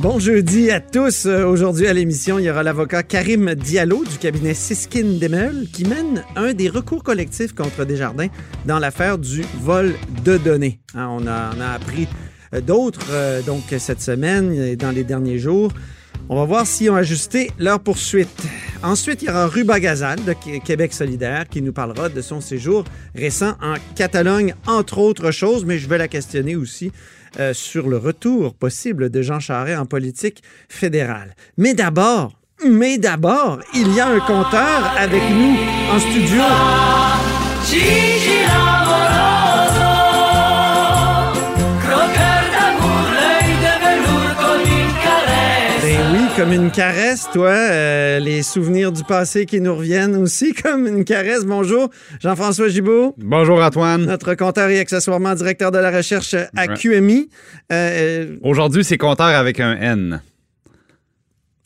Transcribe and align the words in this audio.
Bon 0.00 0.18
jeudi 0.18 0.70
à 0.70 0.80
tous. 0.80 1.26
Euh, 1.26 1.44
Aujourd'hui 1.44 1.86
à 1.86 1.92
l'émission, 1.92 2.38
il 2.38 2.46
y 2.46 2.50
aura 2.50 2.62
l'avocat 2.62 3.02
Karim 3.02 3.54
Diallo 3.54 4.02
du 4.04 4.16
cabinet 4.16 4.54
Siskin 4.54 5.18
Demel 5.20 5.66
qui 5.72 5.84
mène 5.84 6.24
un 6.36 6.54
des 6.54 6.70
recours 6.70 7.02
collectifs 7.02 7.52
contre 7.54 7.84
Desjardins 7.84 8.28
dans 8.64 8.78
l'affaire 8.78 9.18
du 9.18 9.42
vol 9.60 9.94
de 10.24 10.38
données. 10.38 10.80
Hein, 10.94 11.08
on, 11.10 11.26
a, 11.26 11.50
a 11.60 11.74
appris 11.74 12.08
euh, 12.54 12.62
d'autres 12.62 13.08
euh, 13.10 13.42
donc 13.42 13.62
cette 13.78 14.00
semaine 14.00 14.54
et 14.54 14.74
dans 14.76 14.90
les 14.90 15.04
derniers 15.04 15.38
jours. 15.38 15.70
On 16.30 16.36
va 16.36 16.44
voir 16.44 16.66
s'ils 16.66 16.90
ont 16.90 16.94
ajusté 16.96 17.50
leur 17.58 17.80
poursuite. 17.80 18.28
Ensuite, 18.82 19.20
il 19.20 19.26
y 19.26 19.30
aura 19.30 19.48
Ruba 19.48 19.80
Gazal 19.80 20.24
de 20.24 20.32
Qué- 20.32 20.60
Québec 20.60 20.94
solidaire 20.94 21.46
qui 21.48 21.60
nous 21.60 21.72
parlera 21.72 22.08
de 22.08 22.20
son 22.22 22.40
séjour 22.40 22.84
récent 23.14 23.54
en 23.60 23.74
Catalogne, 23.96 24.54
entre 24.66 24.98
autres 24.98 25.30
choses, 25.32 25.66
mais 25.66 25.78
je 25.78 25.88
vais 25.88 25.98
la 25.98 26.08
questionner 26.08 26.56
aussi 26.56 26.90
euh, 27.38 27.54
sur 27.54 27.88
le 27.88 27.96
retour 27.96 28.54
possible 28.54 29.10
de 29.10 29.22
Jean 29.22 29.40
Charest 29.40 29.78
en 29.78 29.86
politique 29.86 30.42
fédérale. 30.68 31.36
Mais 31.56 31.74
d'abord, 31.74 32.32
mais 32.66 32.98
d'abord, 32.98 33.60
il 33.74 33.94
y 33.94 34.00
a 34.00 34.08
un 34.08 34.20
compteur 34.20 34.92
avec 34.98 35.22
nous 35.30 35.56
en 35.92 35.98
studio. 35.98 36.42
Comme 46.40 46.52
une 46.54 46.70
caresse, 46.70 47.28
toi. 47.34 47.50
euh, 47.50 48.18
les 48.18 48.42
souvenirs 48.42 48.92
du 48.92 49.04
passé 49.04 49.44
qui 49.44 49.60
nous 49.60 49.76
reviennent 49.76 50.16
aussi 50.16 50.54
comme 50.62 50.86
une 50.86 51.04
caresse. 51.04 51.44
Bonjour, 51.44 51.90
Jean-François 52.18 52.68
Gibault. 52.68 53.14
Bonjour 53.18 53.62
Antoine. 53.62 54.06
Notre 54.06 54.34
compteur 54.34 54.70
et 54.70 54.80
accessoirement 54.80 55.34
directeur 55.34 55.70
de 55.70 55.76
la 55.76 55.90
recherche 55.90 56.34
à. 56.56 56.68
QMI. 56.68 57.28
Euh, 57.70 57.74
euh, 57.74 58.36
Aujourd'hui, 58.42 58.84
c'est 58.84 58.96
compteur 58.96 59.26
avec 59.26 59.60
un 59.60 59.76
N. 59.76 60.22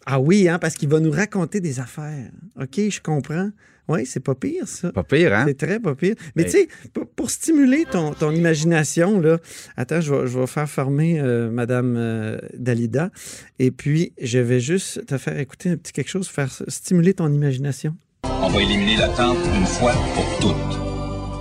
ah 0.06 0.19
oui, 0.19 0.48
hein, 0.48 0.58
parce 0.58 0.75
qu'il 0.75 0.88
va 0.88 0.98
nous 0.98 1.12
raconter 1.12 1.61
des 1.61 1.78
affaires. 1.78 2.33
OK, 2.61 2.81
je 2.91 3.00
comprends. 3.00 3.50
Oui, 3.88 4.06
c'est 4.06 4.20
pas 4.20 4.34
pire, 4.34 4.66
ça. 4.66 4.92
Pas 4.92 5.02
pire, 5.02 5.34
hein? 5.34 5.44
C'est 5.46 5.58
très 5.58 5.78
pas 5.78 5.94
pire. 5.94 6.14
Mais 6.36 6.44
tu 6.44 6.50
sais, 6.52 6.68
pour, 6.94 7.06
pour 7.06 7.30
stimuler 7.30 7.84
ton, 7.91 8.12
ton 8.14 8.30
imagination, 8.30 9.20
là, 9.20 9.36
attends, 9.76 10.00
je 10.00 10.14
vais, 10.14 10.26
je 10.26 10.38
vais 10.38 10.46
faire 10.46 10.68
former 10.68 11.20
euh, 11.20 11.50
Madame 11.50 11.94
euh, 11.98 12.38
Dalida. 12.56 13.10
Et 13.58 13.70
puis, 13.70 14.12
je 14.20 14.38
vais 14.38 14.60
juste 14.60 15.04
te 15.06 15.18
faire 15.18 15.38
écouter 15.38 15.68
un 15.70 15.76
petit 15.76 15.92
quelque 15.92 16.08
chose, 16.08 16.28
faire 16.28 16.50
stimuler 16.68 17.12
ton 17.14 17.30
imagination. 17.32 17.94
On 18.24 18.48
va 18.48 18.62
éliminer 18.62 18.96
l'attente 18.96 19.36
une 19.54 19.66
fois 19.66 19.92
pour 20.14 20.38
toutes. 20.41 20.80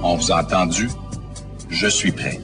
On 0.04 0.16
vous 0.18 0.32
a 0.32 0.42
entendu? 0.44 0.90
Je 1.70 1.88
suis 1.88 2.12
prêt. 2.12 2.40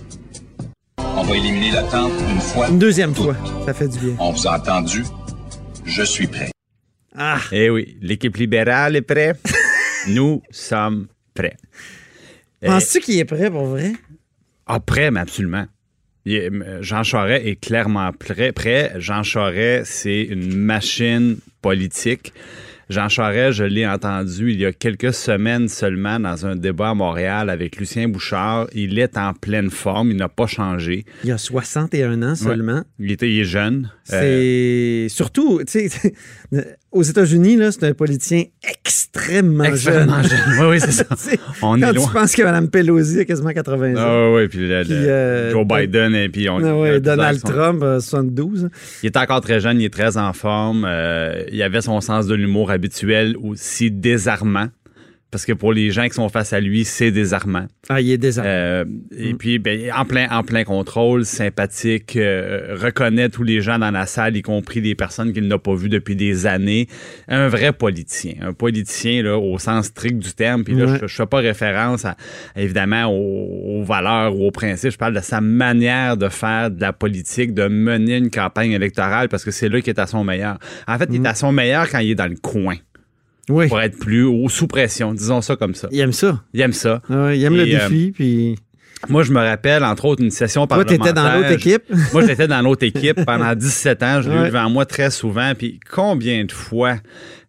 On 0.98 1.24
va 1.24 1.36
éliminer 1.36 1.72
l'attente 1.72 2.14
une 2.32 2.40
fois 2.40 2.70
Une 2.70 2.80
deuxième 2.80 3.14
pour 3.14 3.26
fois, 3.26 3.36
toutes. 3.36 3.66
ça 3.66 3.74
fait 3.74 3.88
du 3.90 4.00
bien. 4.00 4.16
On 4.20 4.32
vous 4.32 4.48
a 4.48 4.58
entendu? 4.58 5.04
Je 5.86 6.04
suis 6.04 6.28
prêt. 6.28 6.52
Ah, 7.16 7.40
Eh 7.52 7.70
oui, 7.70 7.98
l'équipe 8.02 8.38
libérale 8.38 8.96
est 8.96 9.02
prête. 9.02 9.42
Nous 10.08 10.42
sommes 10.52 11.08
prêts. 11.34 11.58
Eh, 12.62 12.68
penses-tu 12.68 13.00
qu'il 13.00 13.20
est 13.20 13.26
prêt 13.26 13.50
pour 13.50 13.66
vrai? 13.66 13.94
Ah, 14.66 14.80
prêt, 14.80 15.12
mais 15.12 15.20
absolument. 15.22 15.66
Est- 16.26 16.52
euh, 16.52 16.82
Jean 16.82 17.04
Charest 17.04 17.46
est 17.46 17.56
clairement 17.56 18.12
prêt. 18.12 18.52
prêt. 18.52 18.94
Jean 18.98 19.24
Charest, 19.24 19.92
c'est 19.92 20.22
une 20.24 20.56
machine 20.56 21.38
politique. 21.62 22.34
Jean 22.90 23.08
Charest, 23.08 23.58
je 23.60 23.64
l'ai 23.66 23.86
entendu 23.88 24.52
il 24.52 24.60
y 24.60 24.66
a 24.66 24.74
quelques 24.74 25.14
semaines 25.14 25.68
seulement 25.68 26.20
dans 26.20 26.48
un 26.48 26.56
débat 26.56 26.90
à 26.90 26.94
Montréal 26.96 27.52
avec 27.52 27.78
Lucien 27.78 28.08
Bouchard. 28.10 28.68
Il 28.74 28.98
est 28.98 29.16
en 29.16 29.34
pleine 29.34 29.70
forme, 29.70 30.10
il 30.10 30.18
n'a 30.18 30.28
pas 30.30 30.48
changé. 30.48 31.06
Il 31.24 31.32
a 31.32 31.38
61 31.38 32.24
ans 32.24 32.34
seulement. 32.36 32.84
Il, 32.98 33.12
était, 33.12 33.30
il 33.32 33.42
est 33.42 33.44
jeune. 33.44 33.92
Euh, 34.12 35.06
C'est 35.06 35.10
surtout, 35.16 35.62
tu 35.68 35.88
sais, 35.88 36.14
aux 36.92 37.04
États-Unis, 37.04 37.58
c'est 37.72 37.84
un 37.86 37.94
politicien 37.94 38.44
extrêmement, 38.84 39.64
extrêmement 39.66 40.22
jeune. 40.24 40.30
jeune. 40.32 40.60
Oui, 40.60 40.66
oui, 40.72 40.80
c'est 40.80 40.92
ça. 40.92 41.04
Tu 41.06 41.38
On 41.62 41.80
Quand 41.80 41.88
est 41.88 41.90
tu 41.92 41.96
loin. 41.96 42.10
penses 42.14 42.36
que 42.36 42.42
Mme 42.44 42.70
Pelosi 42.70 43.20
a 43.20 43.26
quasiment 43.26 43.52
80 43.52 43.92
ans. 43.96 44.00
Ah 44.00 44.32
oui, 44.36 44.48
puis, 44.48 44.68
le- 44.68 44.82
Puis, 44.84 44.94
le- 44.94 45.08
euh, 45.10 45.52
Joe 45.52 45.66
Biden 45.68 46.16
et 46.16 46.30
puis 46.30 46.50
on. 46.50 46.58
Ah 46.58 47.00
Donald 47.00 47.42
Trump, 47.44 47.82
euh, 47.84 48.00
72. 48.00 48.70
Il 49.04 49.08
est 49.08 49.18
encore 49.18 49.42
très 49.42 49.60
jeune, 49.60 49.80
il 49.80 49.86
est 49.86 49.94
très 49.94 50.18
en 50.18 50.34
forme. 50.34 50.86
euh, 50.88 51.44
il 51.52 51.62
avait 51.62 51.82
son 51.82 52.02
sens 52.02 52.28
de 52.28 52.36
l'humour 52.36 52.72
habituel 52.72 53.36
aussi 53.42 53.92
désarmant. 53.92 54.68
Parce 55.32 55.46
que 55.46 55.54
pour 55.54 55.74
les 55.74 55.92
gens 55.92 56.06
qui 56.08 56.16
sont 56.16 56.28
face 56.30 56.54
à 56.54 56.60
lui, 56.60 56.86
c'est 56.86 57.12
désarmant. 57.12 57.68
Ah, 57.88 58.02
il 58.02 58.10
est 58.12 58.18
désarmé. 58.18 58.50
Euh, 58.52 58.86
Et 59.16 59.36
puis, 59.36 59.60
ben, 59.60 59.92
en, 59.96 60.04
plein, 60.06 60.28
en 60.32 60.42
plein 60.44 60.64
contrôle, 60.64 61.24
sympathique, 61.24 62.16
euh, 62.16 62.76
reconnaît 62.80 63.30
tous 63.30 63.44
les 63.44 63.62
gens 63.62 63.78
dans 63.78 63.92
la 63.92 64.08
salle, 64.08 64.36
y 64.38 64.42
compris 64.42 64.82
des 64.82 64.96
personnes 64.96 65.32
qu'il 65.32 65.48
n'a 65.48 65.60
pas 65.60 65.76
vues 65.76 65.90
depuis 65.90 66.16
des 66.16 66.48
années. 66.48 66.88
Un 67.28 67.48
vrai 67.48 67.74
politicien. 67.74 68.34
Un 68.42 68.54
politicien 68.54 69.22
là, 69.22 69.38
au 69.38 69.60
sens 69.60 69.86
strict 69.88 70.18
du 70.18 70.34
terme. 70.34 70.64
Puis 70.64 70.74
là, 70.74 70.86
Ouais. 70.86 70.98
je 70.98 71.04
ne 71.04 71.08
fais 71.08 71.26
pas 71.28 71.38
référence, 71.38 72.06
à, 72.06 72.16
évidemment, 72.56 73.06
aux, 73.06 73.82
aux 73.82 73.84
valeurs 73.84 74.36
ou 74.36 74.48
aux 74.48 74.52
principes. 74.52 74.92
Je 74.92 74.98
parle 74.98 75.14
de 75.16 75.22
sa 75.22 75.42
manière 75.42 76.18
de 76.18 76.28
faire 76.30 76.72
de 76.72 76.82
la 76.82 76.92
politique, 76.94 77.54
de 77.54 77.68
mener 77.68 78.18
une 78.18 78.32
campagne 78.32 78.72
électorale, 78.72 79.30
parce 79.30 79.46
que 79.46 79.52
c'est 79.52 79.70
là 79.70 79.80
qu'il 79.82 79.92
est 79.94 80.00
à 80.00 80.08
son 80.08 80.24
meilleur. 80.24 80.58
En 80.88 80.98
fait, 80.98 81.08
il 81.12 81.24
est 81.24 81.28
à 81.28 81.36
son 81.36 81.52
meilleur 81.52 81.88
quand 81.90 82.00
il 82.00 82.12
est 82.12 82.16
dans 82.16 82.28
le 82.30 82.36
coin, 82.36 82.76
oui. 83.50 83.68
pour 83.68 83.82
être 83.82 83.98
plus 84.00 84.24
ou 84.24 84.48
sous 84.50 84.68
pression, 84.68 85.14
disons 85.14 85.42
ça 85.42 85.56
comme 85.56 85.76
ça. 85.76 85.88
Il 85.92 86.00
aime 86.00 86.14
ça. 86.14 86.42
Il 86.54 86.62
aime 86.62 86.74
ça. 86.74 87.02
Ah 87.10 87.34
il 87.34 87.44
aime 87.44 87.56
le 87.56 87.64
euh, 87.64 87.66
défi. 87.90 88.12
Puis 88.16 88.56
Moi, 89.08 89.24
je 89.24 89.32
me 89.32 89.40
rappelle, 89.40 89.84
entre 89.86 90.06
autres, 90.06 90.22
une 90.22 90.30
session 90.32 90.68
toi, 90.68 90.78
parlementaire. 90.84 90.98
t'étais 91.00 91.14
dans 91.14 91.34
l'autre 91.34 91.52
équipe. 91.52 91.84
Moi, 92.14 92.26
j'étais 92.28 92.48
dans 92.48 92.62
l'autre 92.62 92.86
équipe 92.86 93.24
pendant 93.26 93.56
17 93.56 94.04
ans. 94.04 94.22
Je 94.22 94.30
l'ai 94.30 94.36
eu 94.36 94.40
Ouais. 94.40 94.48
devant 94.48 94.70
moi 94.70 94.86
très 94.86 95.10
souvent. 95.10 95.54
Puis 95.58 95.80
combien 95.90 96.44
de 96.44 96.52
fois, 96.52 96.98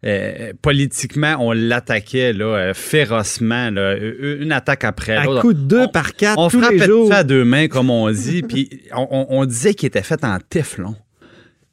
euh, 0.07 0.53
politiquement, 0.63 1.37
on 1.41 1.51
l'attaquait 1.53 2.33
là, 2.33 2.45
euh, 2.45 2.73
férocement, 2.75 3.69
là, 3.71 3.97
une 3.99 4.53
attaque 4.53 4.85
après 4.85 5.17
À 5.17 5.25
l'autre. 5.25 5.41
coup 5.43 5.53
de 5.53 5.59
deux 5.61 5.83
On- 5.83 5.89
par 5.89 6.15
quatre 6.15 6.39
On 6.39 6.49
tous 6.49 6.59
les 6.61 6.67
frappait 6.79 6.87
jours. 6.87 7.09
ça 7.09 7.17
à 7.19 7.25
deux 7.25 7.45
mains, 7.45 7.67
comme 7.67 7.91
on 7.91 8.09
dit. 8.13 8.43
puis 8.43 8.71
on, 8.97 9.09
on- 9.11 9.27
on 9.41 9.45
disait 9.45 9.75
qu'il 9.75 9.89
était 9.89 10.03
fait 10.03 10.23
en 10.25 10.39
téflon. 10.49 10.95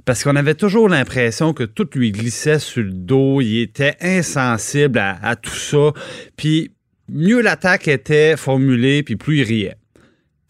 Parce 0.08 0.24
qu'on 0.24 0.38
avait 0.38 0.56
toujours 0.56 0.88
l'impression 0.88 1.52
que 1.52 1.66
tout 1.66 1.90
lui 1.94 2.14
glissait 2.14 2.60
sur 2.60 2.82
le 2.82 2.92
dos. 2.92 3.42
Il 3.42 3.60
était 3.60 3.98
insensible 4.00 5.00
à, 5.00 5.20
à 5.22 5.36
tout 5.36 5.52
ça. 5.52 5.92
Puis 6.38 6.72
mieux 7.10 7.42
l'attaque 7.42 7.90
était 7.90 8.38
formulée, 8.38 9.04
puis 9.04 9.18
plus 9.18 9.40
il 9.40 9.44
riait. 9.44 9.76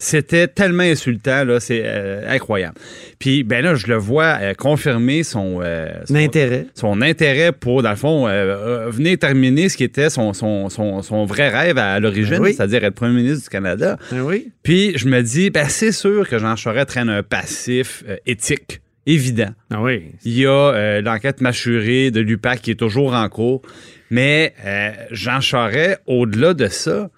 C'était 0.00 0.46
tellement 0.46 0.84
insultant, 0.84 1.42
là, 1.42 1.58
c'est 1.58 1.82
euh, 1.84 2.32
incroyable. 2.32 2.76
Puis, 3.18 3.42
ben 3.42 3.64
là, 3.64 3.74
je 3.74 3.88
le 3.88 3.96
vois 3.96 4.38
euh, 4.40 4.54
confirmer 4.54 5.24
son, 5.24 5.58
euh, 5.60 5.88
son, 6.04 6.14
L'intérêt. 6.14 6.66
son 6.74 7.02
intérêt 7.02 7.50
pour, 7.50 7.82
dans 7.82 7.90
le 7.90 7.96
fond, 7.96 8.26
venir 8.90 9.18
terminer 9.18 9.68
ce 9.68 9.76
qui 9.76 9.82
était 9.82 10.08
son, 10.08 10.34
son, 10.34 10.68
son, 10.68 11.02
son 11.02 11.24
vrai 11.24 11.48
rêve 11.48 11.78
à, 11.78 11.98
l'origine, 11.98 12.38
oui. 12.38 12.54
c'est-à-dire 12.54 12.84
être 12.84 12.94
premier 12.94 13.22
ministre 13.22 13.42
du 13.42 13.48
Canada. 13.48 13.98
Oui. 14.12 14.52
Puis, 14.62 14.96
je 14.96 15.08
me 15.08 15.20
dis, 15.20 15.50
ben, 15.50 15.68
c'est 15.68 15.90
sûr 15.90 16.28
que 16.28 16.38
Jean 16.38 16.54
Charest 16.54 16.90
traîne 16.90 17.08
un 17.08 17.24
passif 17.24 18.04
éthique, 18.24 18.80
évident. 19.12 19.50
Ah 19.70 19.82
oui. 19.82 20.12
Il 20.24 20.38
y 20.38 20.46
a 20.46 20.50
euh, 20.50 21.00
l'enquête 21.00 21.40
mâchurée 21.40 22.10
de 22.10 22.20
l'UPAC 22.20 22.62
qui 22.62 22.70
est 22.70 22.74
toujours 22.78 23.14
en 23.14 23.28
cours. 23.28 23.62
Mais 24.10 24.54
euh, 24.64 24.90
Jean 25.10 25.40
Charest, 25.40 26.00
au-delà 26.06 26.54
de 26.54 26.66
ça, 26.68 27.10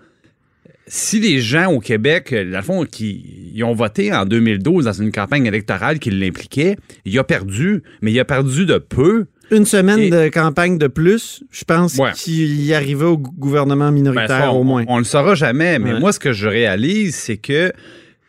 si 0.87 1.21
les 1.21 1.41
gens 1.41 1.71
au 1.73 1.79
Québec, 1.81 2.33
euh, 2.33 2.51
dans 2.51 2.59
le 2.59 2.65
fond, 2.65 2.85
qui 2.85 3.53
ils 3.55 3.63
ont 3.65 3.75
voté 3.75 4.13
en 4.13 4.25
2012 4.25 4.85
dans 4.87 4.93
une 4.93 5.13
campagne 5.13 5.47
électorale 5.47 5.99
qui 5.99 6.11
l'impliquait, 6.11 6.77
il 7.05 7.19
a 7.19 7.25
perdu, 7.25 7.83
mais 8.03 8.13
il 8.13 8.19
a 8.21 8.25
perdu 8.25 8.67
de 8.67 8.79
peu. 8.79 9.27
Une 9.53 9.65
semaine 9.67 9.99
Et- 9.99 10.11
de 10.11 10.29
campagne 10.29 10.79
de 10.79 10.87
plus, 10.87 11.43
je 11.51 11.65
pense 11.65 11.97
Ouais. 11.97 12.13
qu'il 12.15 12.63
y 12.63 12.73
arrivait 12.73 13.05
au 13.05 13.19
gou- 13.19 13.33
gouvernement 13.37 13.87
Ben, 13.87 13.95
minoritaire 13.95 14.29
ça, 14.29 14.53
on, 14.53 14.61
au 14.61 14.63
moins. 14.65 14.85
On, 14.87 14.99
le 14.99 15.05
saura 15.05 15.35
jamais, 15.35 15.79
mais 15.81 15.93
Ouais. 15.95 16.01
moi, 16.01 16.13
ce 16.13 16.21
que 16.21 16.33
je 16.33 16.47
réalise, 16.47 17.17
c'est 17.17 17.37
que 17.37 17.73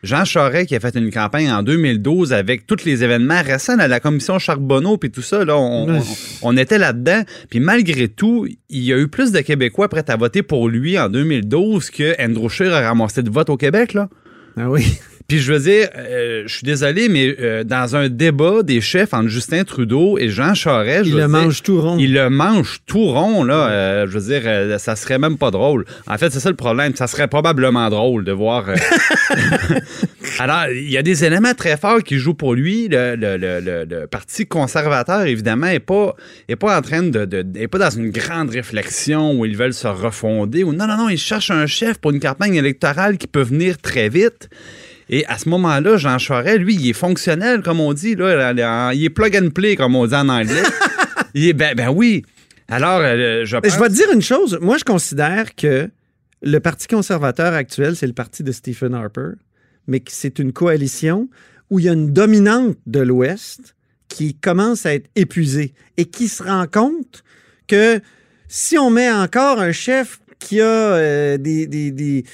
Jean 0.02 0.24
Charest, 0.24 0.66
qui 0.66 0.74
a 0.74 0.80
fait 0.80 0.96
une 0.96 1.10
campagne 1.12 1.50
en 1.52 1.62
2012 1.62 2.32
avec 2.32 2.66
tous 2.66 2.84
les 2.84 3.04
événements 3.04 3.40
récents 3.42 3.78
à 3.78 3.86
la 3.86 4.00
commission 4.00 4.38
Charbonneau 4.38 4.96
puis 4.96 5.10
tout 5.10 5.22
ça, 5.22 5.44
là, 5.44 5.56
on, 5.56 5.88
Ouais. 5.88 5.98
on- 6.42 6.48
on 6.50 6.56
était 6.56 6.78
là-dedans. 6.78 7.22
Puis 7.50 7.60
malgré 7.60 8.08
tout, 8.08 8.46
il 8.68 8.82
y 8.82 8.92
a 8.92 8.98
eu 8.98 9.06
plus 9.08 9.30
de 9.30 9.40
Québécois 9.40 9.88
prêts 9.88 10.04
à 10.10 10.16
voter 10.16 10.42
pour 10.42 10.68
lui 10.68 10.98
en 10.98 11.08
2012 11.08 11.90
que 11.90 12.20
Andrew 12.20 12.48
Scheer 12.48 12.72
a 12.74 12.80
ramassé 12.80 13.22
de 13.22 13.30
vote 13.30 13.48
au 13.50 13.56
Québec. 13.56 13.94
Là. 13.94 14.08
Ah 14.56 14.68
oui. 14.68 14.84
Puis 15.32 15.40
je 15.40 15.50
veux 15.50 15.60
dire, 15.60 15.88
euh, 15.96 16.42
je 16.46 16.54
suis 16.56 16.66
désolé, 16.66 17.08
mais 17.08 17.34
euh, 17.40 17.64
dans 17.64 17.96
un 17.96 18.10
débat 18.10 18.62
des 18.62 18.82
chefs 18.82 19.14
entre 19.14 19.28
Justin 19.28 19.64
Trudeau 19.64 20.18
et 20.18 20.28
Jean 20.28 20.52
Charest, 20.52 21.04
je 21.04 21.08
Il 21.08 21.12
le 21.14 21.20
dire, 21.20 21.28
mange 21.30 21.62
tout 21.62 21.80
rond. 21.80 21.96
Il 21.98 22.12
le 22.12 22.28
mange 22.28 22.80
tout 22.84 23.06
rond, 23.06 23.42
là. 23.42 23.70
Euh, 23.70 24.06
je 24.06 24.18
veux 24.18 24.38
dire, 24.38 24.78
ça 24.78 24.94
serait 24.94 25.18
même 25.18 25.38
pas 25.38 25.50
drôle. 25.50 25.86
En 26.06 26.18
fait, 26.18 26.30
c'est 26.30 26.38
ça 26.40 26.50
le 26.50 26.56
problème. 26.56 26.94
Ça 26.96 27.06
serait 27.06 27.28
probablement 27.28 27.88
drôle 27.88 28.24
de 28.24 28.32
voir. 28.32 28.66
Alors, 30.38 30.66
il 30.70 30.90
y 30.90 30.98
a 30.98 31.02
des 31.02 31.24
éléments 31.24 31.54
très 31.54 31.78
forts 31.78 32.02
qui 32.02 32.18
jouent 32.18 32.34
pour 32.34 32.52
lui. 32.54 32.88
Le, 32.88 33.16
le- 33.16 33.38
le- 33.38 33.60
le- 33.60 33.84
le 33.88 34.06
Parti 34.06 34.44
conservateur, 34.46 35.22
évidemment, 35.22 35.66
n'est 35.68 35.80
pas, 35.80 36.14
est 36.48 36.56
pas 36.56 36.76
en 36.78 36.82
train 36.82 37.02
de, 37.04 37.24
de- 37.24 37.46
est 37.58 37.68
pas 37.68 37.78
dans 37.78 37.90
une 37.90 38.10
grande 38.10 38.50
réflexion 38.50 39.32
où 39.38 39.46
ils 39.46 39.56
veulent 39.56 39.72
se 39.72 39.88
refonder. 39.88 40.62
Ou 40.62 40.74
non, 40.74 40.86
non, 40.86 40.98
non, 40.98 41.08
ils 41.08 41.16
cherchent 41.18 41.50
un 41.50 41.66
chef 41.66 41.96
pour 41.96 42.10
une 42.10 42.20
campagne 42.20 42.54
électorale 42.54 43.16
qui 43.16 43.26
peut 43.26 43.40
venir 43.42 43.78
très 43.78 44.10
vite. 44.10 44.50
Et 45.14 45.24
à 45.26 45.36
ce 45.36 45.48
moment-là, 45.50 45.98
Jean 45.98 46.16
Charest, 46.18 46.58
lui, 46.58 46.74
il 46.74 46.88
est 46.88 46.92
fonctionnel, 46.94 47.60
comme 47.62 47.80
on 47.80 47.92
dit. 47.92 48.14
Là, 48.16 48.92
il 48.94 49.04
est 49.04 49.10
plug 49.10 49.36
and 49.36 49.50
play, 49.50 49.76
comme 49.76 49.94
on 49.94 50.06
dit 50.06 50.14
en 50.14 50.28
anglais. 50.30 50.62
il 51.34 51.46
est, 51.48 51.52
ben, 51.52 51.74
ben 51.76 51.90
oui. 51.90 52.24
Alors, 52.68 53.00
euh, 53.02 53.44
je 53.44 53.56
pense... 53.58 53.72
je 53.74 53.78
vais 53.78 53.88
te 53.88 53.92
dire 53.94 54.10
une 54.12 54.22
chose. 54.22 54.58
Moi, 54.62 54.78
je 54.78 54.84
considère 54.84 55.54
que 55.54 55.90
le 56.40 56.58
Parti 56.60 56.86
conservateur 56.86 57.52
actuel, 57.52 57.94
c'est 57.94 58.06
le 58.06 58.14
parti 58.14 58.42
de 58.42 58.50
Stephen 58.52 58.94
Harper, 58.94 59.32
mais 59.86 60.00
que 60.00 60.10
c'est 60.12 60.38
une 60.38 60.52
coalition 60.52 61.28
où 61.70 61.78
il 61.78 61.84
y 61.84 61.88
a 61.88 61.92
une 61.92 62.12
dominante 62.12 62.76
de 62.86 63.00
l'Ouest 63.00 63.74
qui 64.08 64.34
commence 64.34 64.86
à 64.86 64.94
être 64.94 65.08
épuisée 65.14 65.74
et 65.98 66.06
qui 66.06 66.28
se 66.28 66.42
rend 66.42 66.66
compte 66.66 67.22
que 67.68 68.00
si 68.48 68.78
on 68.78 68.90
met 68.90 69.10
encore 69.12 69.60
un 69.60 69.72
chef 69.72 70.20
qui 70.38 70.60
a 70.60 70.64
euh, 70.64 71.36
des, 71.38 71.66
des- 71.66 71.90
des- 71.92 72.24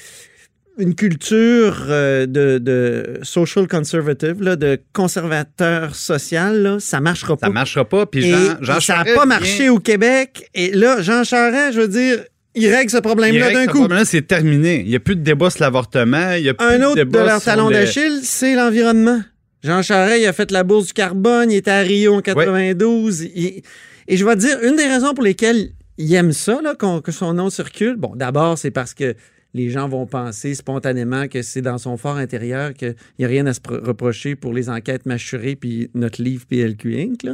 une 0.79 0.95
culture 0.95 1.85
euh, 1.89 2.25
de, 2.25 2.57
de 2.57 3.19
social 3.23 3.67
conservative, 3.67 4.41
là, 4.41 4.55
de 4.55 4.79
conservateur 4.93 5.93
social, 5.95 6.61
là, 6.61 6.77
ça 6.79 6.99
marchera 7.01 7.35
pas. 7.37 7.47
Ça 7.47 7.53
marchera 7.53 7.85
pas. 7.85 8.05
Puis 8.05 8.31
Jean, 8.61 8.79
ça 8.79 8.97
n'a 8.97 9.03
pas 9.03 9.11
vient- 9.13 9.25
marché 9.25 9.69
au 9.69 9.79
Québec. 9.79 10.49
Et 10.55 10.71
là, 10.71 11.01
Jean 11.01 11.23
Charest, 11.23 11.73
je 11.75 11.81
veux 11.81 11.87
dire, 11.87 12.23
il 12.55 12.67
règle 12.73 12.89
ce 12.89 12.97
problème-là 12.97 13.51
d'un 13.51 13.65
coup. 13.67 13.79
problème-là, 13.79 14.05
c'est 14.05 14.21
terminé. 14.25 14.79
Il 14.81 14.87
n'y 14.89 14.95
a 14.95 14.99
plus 14.99 15.15
de 15.15 15.21
débat 15.21 15.49
sur 15.49 15.61
l'avortement. 15.63 16.31
Il 16.33 16.43
y 16.43 16.49
a 16.49 16.53
plus 16.53 16.65
Un 16.65 16.79
de 16.79 16.83
autre 16.85 16.95
de 16.95 17.03
débat 17.03 17.25
leur 17.25 17.41
talon 17.43 17.67
le- 17.67 17.73
d'Achille, 17.75 18.19
c'est 18.23 18.55
l'environnement. 18.55 19.21
Jean 19.63 19.81
Charest, 19.81 20.21
il 20.21 20.25
a 20.27 20.33
fait 20.33 20.51
la 20.51 20.63
bourse 20.63 20.87
du 20.87 20.93
carbone, 20.93 21.51
il 21.51 21.57
était 21.57 21.71
à 21.71 21.79
Rio 21.81 22.15
en 22.15 22.21
92. 22.21 23.21
il- 23.35 23.61
Et 24.07 24.17
je 24.17 24.25
vais 24.25 24.35
te 24.35 24.39
dire, 24.39 24.57
une 24.63 24.75
des 24.77 24.87
raisons 24.87 25.13
pour 25.13 25.23
lesquelles 25.23 25.69
il 25.97 26.13
aime 26.15 26.31
ça, 26.31 26.59
là, 26.63 26.73
que 26.75 27.11
son 27.11 27.33
nom 27.33 27.49
circule, 27.49 27.95
bon, 27.97 28.13
d'abord, 28.15 28.57
c'est 28.57 28.71
parce 28.71 28.93
que 28.93 29.15
les 29.53 29.69
gens 29.69 29.87
vont 29.89 30.05
penser 30.05 30.53
spontanément 30.53 31.27
que 31.27 31.41
c'est 31.41 31.61
dans 31.61 31.77
son 31.77 31.97
fort 31.97 32.17
intérieur 32.17 32.73
qu'il 32.73 32.95
n'y 33.17 33.25
a 33.25 33.27
rien 33.27 33.45
à 33.47 33.53
se 33.53 33.59
pro- 33.59 33.79
reprocher 33.81 34.35
pour 34.35 34.53
les 34.53 34.69
enquêtes 34.69 35.05
mâchurées 35.05 35.55
puis 35.55 35.89
notre 35.95 36.21
livre 36.21 36.45
PLQ 36.47 36.99
Inc. 37.01 37.23
là. 37.23 37.33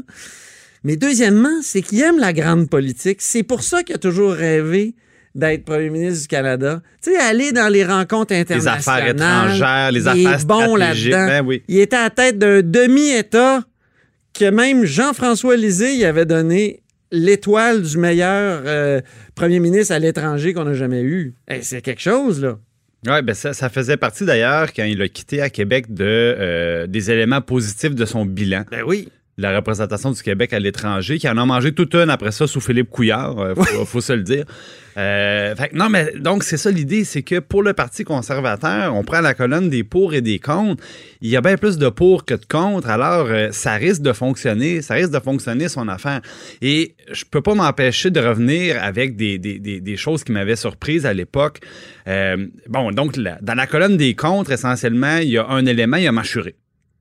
Mais 0.83 0.95
deuxièmement, 0.95 1.61
c'est 1.61 1.81
qu'il 1.81 1.99
aime 2.01 2.19
la 2.19 2.31
grande 2.31 2.69
politique. 2.69 3.17
C'est 3.21 3.43
pour 3.43 3.63
ça 3.63 3.81
qu'il 3.83 3.95
a 3.95 3.97
toujours 3.97 4.31
rêvé 4.33 4.93
d'être 5.33 5.65
premier 5.65 5.89
ministre 5.89 6.21
du 6.21 6.27
Canada. 6.27 6.81
Tu 7.01 7.11
sais, 7.11 7.17
aller 7.17 7.51
dans 7.51 7.67
les 7.67 7.83
rencontres 7.83 8.33
Les 8.33 8.39
internationales. 8.41 8.79
affaires 8.79 9.07
étrangères, 9.09 9.91
les 9.91 10.01
il 10.01 10.07
affaires 10.07 10.39
est 10.39 10.45
bon 10.45 10.75
stratégiques. 10.75 11.11
là-dedans. 11.11 11.27
Ben 11.27 11.45
oui. 11.45 11.63
Il 11.67 11.79
était 11.79 11.95
à 11.97 12.03
la 12.03 12.09
tête 12.11 12.37
d'un 12.37 12.61
demi-État 12.61 13.63
que 14.33 14.49
même 14.49 14.85
Jean-François 14.85 15.57
Lisée 15.57 15.93
il 15.95 16.05
avait 16.05 16.25
donné 16.25 16.81
l'étoile 17.11 17.81
du 17.81 17.97
meilleur 17.97 18.63
euh, 18.65 19.01
premier 19.35 19.59
ministre 19.59 19.93
à 19.93 19.99
l'étranger 19.99 20.53
qu'on 20.53 20.65
n'a 20.65 20.73
jamais 20.73 21.01
eu. 21.01 21.35
Hey, 21.47 21.63
c'est 21.63 21.81
quelque 21.81 22.01
chose, 22.01 22.41
là. 22.41 22.57
Oui, 23.07 23.21
ben 23.21 23.35
ça, 23.35 23.53
ça 23.53 23.69
faisait 23.69 23.97
partie 23.97 24.25
d'ailleurs, 24.25 24.73
quand 24.73 24.83
il 24.83 25.01
a 25.01 25.07
quitté 25.07 25.41
à 25.41 25.49
Québec, 25.49 25.93
de, 25.93 26.03
euh, 26.03 26.87
des 26.87 27.11
éléments 27.11 27.41
positifs 27.41 27.93
de 27.93 28.05
son 28.05 28.25
bilan. 28.25 28.63
Ben 28.71 28.81
oui. 28.85 29.09
La 29.37 29.55
représentation 29.55 30.11
du 30.11 30.23
Québec 30.23 30.53
à 30.53 30.59
l'étranger, 30.59 31.19
qui 31.19 31.29
en 31.29 31.37
a 31.37 31.45
mangé 31.45 31.73
toute 31.73 31.93
une 31.93 32.09
après 32.09 32.31
ça 32.31 32.47
sous 32.47 32.61
Philippe 32.61 32.89
Couillard, 32.89 33.37
euh, 33.37 33.53
faut, 33.53 33.85
faut 33.85 34.01
se 34.01 34.13
le 34.13 34.23
dire. 34.23 34.45
Euh, 34.97 35.55
fait 35.55 35.73
non, 35.73 35.89
mais 35.89 36.13
donc 36.17 36.43
c'est 36.43 36.57
ça 36.57 36.71
l'idée, 36.71 37.03
c'est 37.03 37.21
que 37.21 37.39
pour 37.39 37.63
le 37.63 37.73
Parti 37.73 38.03
conservateur, 38.05 38.95
on 38.95 39.03
prend 39.03 39.19
la 39.21 39.33
colonne 39.33 39.69
des 39.69 39.83
pour 39.83 40.13
et 40.13 40.21
des 40.21 40.39
contre. 40.39 40.81
Il 41.21 41.29
y 41.29 41.35
a 41.35 41.41
bien 41.41 41.57
plus 41.57 41.77
de 41.77 41.89
pour 41.89 42.23
que 42.25 42.33
de 42.35 42.45
contre, 42.45 42.89
alors 42.89 43.27
euh, 43.27 43.49
ça 43.51 43.73
risque 43.73 44.01
de 44.01 44.13
fonctionner, 44.13 44.81
ça 44.81 44.93
risque 44.93 45.11
de 45.11 45.19
fonctionner 45.19 45.67
son 45.67 45.87
affaire. 45.87 46.21
Et 46.61 46.95
je 47.11 47.25
peux 47.29 47.41
pas 47.41 47.55
m'empêcher 47.55 48.09
de 48.09 48.19
revenir 48.19 48.81
avec 48.81 49.15
des, 49.15 49.37
des- 49.37 49.59
des- 49.59 49.97
choses 49.97 50.23
qui 50.23 50.31
m'avaient 50.31 50.55
surprise 50.55 51.05
à 51.05 51.13
l'époque. 51.13 51.59
Euh, 52.07 52.47
bon, 52.67 52.91
donc 52.91 53.17
dans 53.17 53.53
la 53.55 53.67
colonne 53.67 53.97
des 53.97 54.13
contre, 54.15 54.51
essentiellement, 54.51 55.17
il 55.17 55.29
y 55.29 55.37
a 55.37 55.45
un 55.47 55.65
élément, 55.65 55.97
il 55.97 56.03
y 56.03 56.07
a 56.07 56.11
Machuré. 56.11 56.55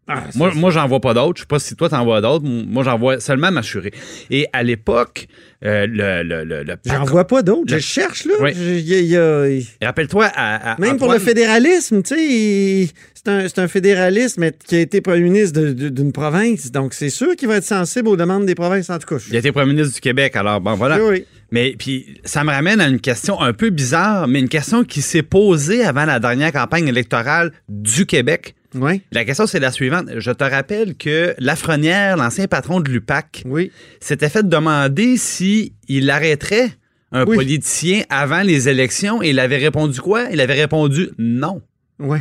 Ah, 0.06 0.24
Moi, 0.34 0.52
moi 0.54 0.70
j'en 0.70 0.86
vois 0.86 1.00
pas 1.00 1.14
d'autres. 1.14 1.38
Je 1.38 1.42
sais 1.42 1.46
pas 1.46 1.58
si 1.58 1.74
toi, 1.76 1.88
t'en 1.88 2.04
vois 2.04 2.20
d'autres. 2.20 2.44
Moi, 2.44 2.84
j'en 2.84 2.98
vois 2.98 3.20
seulement 3.20 3.50
Machuré. 3.50 3.92
Et 4.30 4.46
à 4.52 4.62
l'époque, 4.62 5.26
euh, 5.64 5.86
le, 5.88 6.22
le, 6.22 6.44
le, 6.44 6.62
le 6.62 6.74
J'en 6.84 7.04
vois 7.04 7.26
pas 7.26 7.42
d'autres. 7.42 7.74
Je 7.74 7.78
cherche, 7.78 8.26
là. 8.26 8.34
Oui. 8.40 9.66
A- 9.80 9.86
Rappelle-toi, 9.86 10.26
à, 10.34 10.72
à 10.74 10.80
Même 10.80 10.98
pour 10.98 11.10
le 11.12 11.18
fédéralisme, 11.18 12.02
tu 12.02 12.14
sais, 12.16 12.88
c'est 13.14 13.28
un, 13.58 13.64
un 13.64 13.68
fédéralisme 13.68 14.50
qui 14.66 14.76
a 14.76 14.80
été 14.80 15.00
premier 15.00 15.20
ministre 15.20 15.58
d'une 15.62 16.12
province. 16.12 16.70
Donc, 16.70 16.92
c'est 16.92 17.08
sûr 17.08 17.34
qu'il 17.36 17.48
va 17.48 17.56
être 17.56 17.64
sensible 17.64 18.08
aux 18.08 18.16
demandes 18.16 18.44
des 18.44 18.54
provinces, 18.54 18.90
en 18.90 18.98
tout 18.98 19.06
cas. 19.06 19.24
Il 19.30 19.36
a 19.36 19.38
été 19.38 19.52
premier 19.52 19.72
ministre 19.72 19.94
du 19.94 20.00
Québec, 20.02 20.36
alors 20.36 20.60
bon, 20.60 20.74
voilà. 20.74 20.98
Oui, 20.98 21.04
oui. 21.10 21.24
Mais 21.50 21.74
puis, 21.78 22.20
ça 22.24 22.42
me 22.44 22.50
ramène 22.50 22.80
à 22.80 22.88
une 22.88 23.00
question 23.00 23.40
un 23.40 23.52
peu 23.54 23.70
bizarre, 23.70 24.26
mais 24.28 24.40
une 24.40 24.48
question 24.48 24.82
qui 24.84 25.00
s'est 25.00 25.22
posée 25.22 25.82
avant 25.84 26.04
la 26.04 26.18
dernière 26.18 26.52
campagne 26.52 26.88
électorale 26.88 27.52
du 27.68 28.04
Québec. 28.06 28.54
Oui, 28.74 29.02
La 29.12 29.24
question, 29.24 29.46
c'est 29.46 29.60
la 29.60 29.70
suivante. 29.70 30.06
Je 30.16 30.30
te 30.30 30.42
rappelle 30.44 30.96
que 30.96 31.34
Lafrenière, 31.38 32.16
l'ancien 32.16 32.46
patron 32.48 32.80
de 32.80 32.90
l'UPAC, 32.90 33.42
oui. 33.46 33.70
s'était 34.00 34.28
fait 34.28 34.48
demander 34.48 35.16
si 35.16 35.74
il 35.88 36.10
arrêterait 36.10 36.70
un 37.12 37.24
Oui. 37.24 37.36
politicien 37.36 38.02
avant 38.10 38.42
les 38.42 38.68
élections 38.68 39.22
et 39.22 39.30
il 39.30 39.38
avait 39.38 39.58
répondu 39.58 40.00
quoi? 40.00 40.24
Il 40.32 40.40
avait 40.40 40.54
répondu 40.54 41.10
non. 41.18 41.62
Oui. 42.00 42.18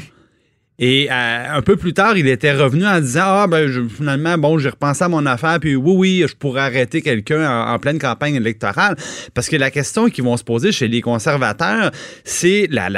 Et 0.80 1.08
euh, 1.12 1.58
un 1.58 1.62
peu 1.62 1.75
plus 1.75 1.94
tard, 1.94 2.18
il 2.18 2.28
était 2.28 2.52
revenu 2.52 2.86
en 2.86 3.00
disant 3.00 3.24
Ah, 3.25 3.48
ben, 3.48 3.88
finalement, 3.90 4.38
bon, 4.40 4.58
j'ai 4.58 4.70
repensé 4.70 5.04
à 5.04 5.08
mon 5.08 5.25
affaire, 5.28 5.60
puis 5.60 5.75
oui, 5.75 5.94
oui, 5.96 6.25
je 6.28 6.36
pourrais 6.36 6.62
arrêter 6.62 7.02
quelqu'un 7.02 7.68
en, 7.68 7.78
pleine 7.78 8.00
campagne 8.00 8.36
électorale. 8.36 8.96
Parce 9.36 9.50
que 9.50 9.56
la 9.56 9.70
question 9.70 10.10
qu'ils 10.10 10.24
vont 10.24 10.36
se 10.36 10.44
poser 10.44 10.72
chez 10.72 10.88
les 10.88 11.02
conservateurs, 11.02 11.92
c'est 12.24 12.68
la, 12.72 12.90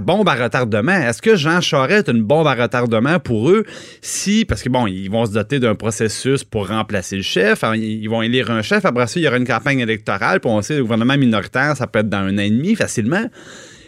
bombe 0.00 0.28
à 0.28 0.34
retardement. 0.34 0.92
Est-ce 0.92 1.22
que 1.22 1.34
Jean 1.34 1.62
Charest 1.62 2.08
est 2.08 2.12
une 2.12 2.22
bombe 2.22 2.46
à 2.46 2.54
retardement 2.54 3.18
pour 3.18 3.48
eux? 3.50 3.64
Si, 4.02 4.44
parce 4.44 4.62
que 4.62 4.68
bon, 4.68 4.86
ils 4.86 5.08
vont 5.08 5.24
se 5.24 5.32
doter 5.32 5.60
d'un 5.60 5.74
processus 5.74 6.44
pour 6.44 6.68
remplacer 6.68 7.16
le 7.16 7.22
chef, 7.22 7.64
hein, 7.64 7.74
ils 7.74 8.04
ils 8.04 8.10
vont 8.10 8.20
élire 8.20 8.50
un 8.50 8.60
chef, 8.60 8.84
après 8.84 9.06
ça, 9.06 9.18
il 9.18 9.22
y 9.22 9.28
aura 9.28 9.38
une 9.38 9.46
campagne 9.46 9.78
électorale, 9.78 10.40
puis 10.40 10.50
on 10.50 10.60
sait, 10.60 10.76
le 10.76 10.82
gouvernement 10.82 11.16
minoritaire, 11.16 11.74
ça 11.74 11.86
peut 11.86 12.00
être 12.00 12.10
dans 12.10 12.18
un 12.18 12.34
an 12.34 12.42
et 12.42 12.50
demi 12.50 12.74
facilement. 12.74 13.24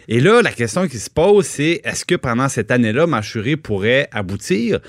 Et 0.07 0.19
là, 0.21 0.41
la 0.41 0.51
question 0.51 0.87
qui 0.87 0.99
se 0.99 1.09
pose, 1.09 1.45
c'est 1.45 1.81
est-ce 1.83 2.05
que 2.05 2.15
pendant 2.15 2.47
cette 2.49 2.71
année-là, 2.71 3.07
Machuré 3.07 3.57
pourrait 3.57 4.07
aboutir? 4.11 4.79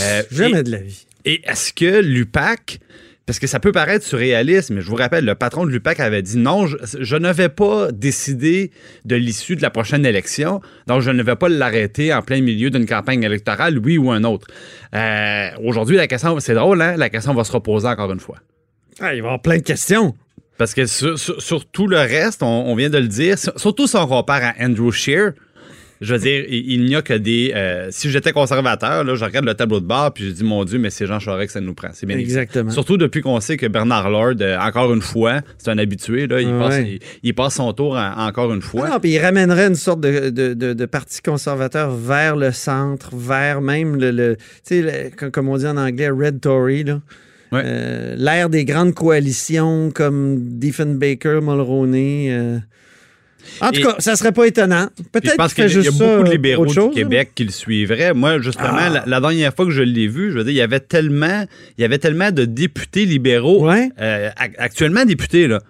Euh, 0.00 0.22
Jamais 0.30 0.60
et- 0.60 0.62
de 0.62 0.70
la 0.70 0.78
vie. 0.78 1.06
et 1.24 1.40
est-ce 1.48 1.72
que 1.72 2.00
l'UPAC, 2.02 2.78
parce 3.24 3.38
que 3.38 3.46
ça 3.46 3.58
peut 3.58 3.72
paraître 3.72 4.04
surréaliste, 4.04 4.70
mais 4.70 4.82
je 4.82 4.88
vous 4.88 4.94
rappelle, 4.96 5.24
le 5.24 5.34
patron 5.34 5.64
de 5.64 5.70
l'UPAC 5.70 5.98
avait 6.00 6.20
dit 6.22 6.36
non, 6.36 6.66
je, 6.66 6.76
je 7.00 7.16
ne 7.16 7.32
vais 7.32 7.48
pas 7.48 7.90
décider 7.90 8.70
de 9.06 9.16
l'issue 9.16 9.56
de 9.56 9.62
la 9.62 9.70
prochaine 9.70 10.04
élection, 10.04 10.60
donc 10.86 11.00
je 11.00 11.10
ne 11.10 11.22
vais 11.22 11.36
pas 11.36 11.48
l'arrêter 11.48 12.12
en 12.12 12.20
plein 12.22 12.40
milieu 12.42 12.68
d'une 12.70 12.86
campagne 12.86 13.22
électorale, 13.22 13.78
oui 13.78 13.96
ou 13.98 14.10
un 14.10 14.24
autre. 14.24 14.46
Euh, 14.94 15.48
Aujourd'hui, 15.64 15.96
la 15.96 16.06
question, 16.06 16.38
c'est 16.38 16.54
drôle, 16.54 16.82
hein? 16.82 16.96
La 16.98 17.08
question 17.08 17.32
va 17.34 17.44
se 17.44 17.52
reposer 17.52 17.88
encore 17.88 18.12
une 18.12 18.20
fois. 18.20 18.36
Ah, 19.00 19.14
il 19.14 19.22
va 19.22 19.28
y 19.28 19.30
avoir 19.30 19.40
plein 19.42 19.56
de 19.56 19.62
questions. 19.62 20.14
Parce 20.58 20.72
que 20.74 20.86
sur, 20.86 21.18
sur- 21.18 21.40
sur 21.42 21.66
tout 21.66 21.86
le 21.86 21.98
reste, 21.98 22.42
on, 22.42 22.46
on 22.46 22.74
vient 22.74 22.90
de 22.90 22.98
le 22.98 23.08
dire, 23.08 23.38
sur- 23.38 23.58
surtout 23.58 23.86
si 23.86 23.96
on 23.96 24.06
compare 24.06 24.42
à 24.42 24.54
Andrew 24.64 24.90
Scheer, 24.90 25.32
je 26.02 26.12
veux 26.12 26.20
dire, 26.20 26.44
il, 26.50 26.84
n'y 26.84 26.94
a 26.94 27.00
que 27.00 27.14
des. 27.14 27.52
euh, 27.54 27.88
si 27.90 28.10
j'étais 28.10 28.32
conservateur, 28.32 29.02
là, 29.02 29.14
je 29.14 29.24
regarde 29.24 29.46
le 29.46 29.54
tableau 29.54 29.80
de 29.80 29.86
bord 29.86 30.12
puis 30.12 30.24
je 30.26 30.30
dis, 30.30 30.44
mon 30.44 30.62
Dieu, 30.64 30.78
mais 30.78 30.90
c'est 30.90 31.06
Jean 31.06 31.18
Charest 31.18 31.46
que 31.46 31.52
ça 31.54 31.60
nous 31.62 31.72
prend. 31.72 31.88
C'est 31.94 32.04
bien. 32.04 32.18
Exactement. 32.18 32.70
Surtout 32.70 32.98
depuis 32.98 33.22
qu'on 33.22 33.40
sait 33.40 33.56
que 33.56 33.64
Bernard 33.66 34.10
Lord, 34.10 34.34
euh, 34.42 34.58
encore 34.58 34.92
une 34.92 35.00
fois, 35.00 35.40
c'est 35.56 35.70
un 35.70 35.78
habitué, 35.78 36.26
là, 36.26 36.40
il, 36.42 36.48
Ouais. 36.48 36.58
passe, 36.58 36.78
il, 36.86 36.98
il 37.22 37.34
passe 37.34 37.54
son 37.54 37.72
tour 37.72 37.96
en- 37.96 38.26
encore 38.26 38.52
une 38.52 38.60
fois. 38.60 38.84
Ah 38.88 38.90
non, 38.94 39.00
puis 39.00 39.12
il 39.12 39.18
ramènerait 39.20 39.68
une 39.68 39.74
sorte 39.74 40.00
de, 40.02 40.28
de, 40.28 40.52
de- 40.52 40.74
de 40.74 40.84
parti 40.86 41.22
conservateur 41.22 41.90
vers 41.94 42.36
le 42.36 42.52
centre, 42.52 43.16
vers 43.16 43.62
même 43.62 43.96
le, 43.96 44.10
le- 44.10 44.36
tu 44.66 44.82
sais, 44.82 45.12
comme 45.32 45.48
on 45.48 45.56
dit 45.56 45.66
en 45.66 45.78
anglais, 45.78 46.10
Red 46.10 46.40
Tory, 46.42 46.84
là. 46.84 47.00
Ouais. 47.52 47.62
Euh, 47.64 48.14
L'ère 48.18 48.48
des 48.50 48.64
grandes 48.64 48.94
coalitions 48.94 49.90
comme 49.94 50.38
Diefenbaker, 50.58 51.40
Mulroney. 51.42 52.28
euh. 52.30 52.58
En 53.60 53.70
tout 53.70 53.78
Et- 53.78 53.82
cas, 53.84 53.94
ça 54.00 54.16
serait 54.16 54.32
pas 54.32 54.46
étonnant. 54.46 54.88
Peut-être 55.12 55.54
qu'il 55.54 55.64
y 55.84 55.86
a 55.86 55.90
beaucoup 55.92 56.24
de 56.24 56.30
libéraux 56.32 56.66
du 56.66 56.90
Québec 56.90 57.30
qui 57.36 57.44
le 57.44 57.52
suivraient. 57.52 58.12
Moi, 58.12 58.40
justement, 58.40 58.70
Ah. 58.72 58.90
la, 58.90 59.04
la 59.06 59.20
dernière 59.20 59.54
fois 59.54 59.64
que 59.66 59.70
je 59.70 59.82
l'ai 59.82 60.08
vu, 60.08 60.32
je 60.32 60.38
veux 60.38 60.42
dire, 60.44 60.52
il 60.52 60.56
y 60.56 60.60
avait 60.62 60.80
tellement, 60.80 61.44
il 61.78 61.82
y 61.82 61.84
avait 61.84 61.98
tellement 61.98 62.32
de 62.32 62.44
députés 62.44 63.04
libéraux, 63.04 63.64
Ouais. 63.68 63.90
euh, 64.00 64.30
ac- 64.30 64.54
actuellement 64.58 65.04
députés, 65.04 65.46
là, 65.46 65.60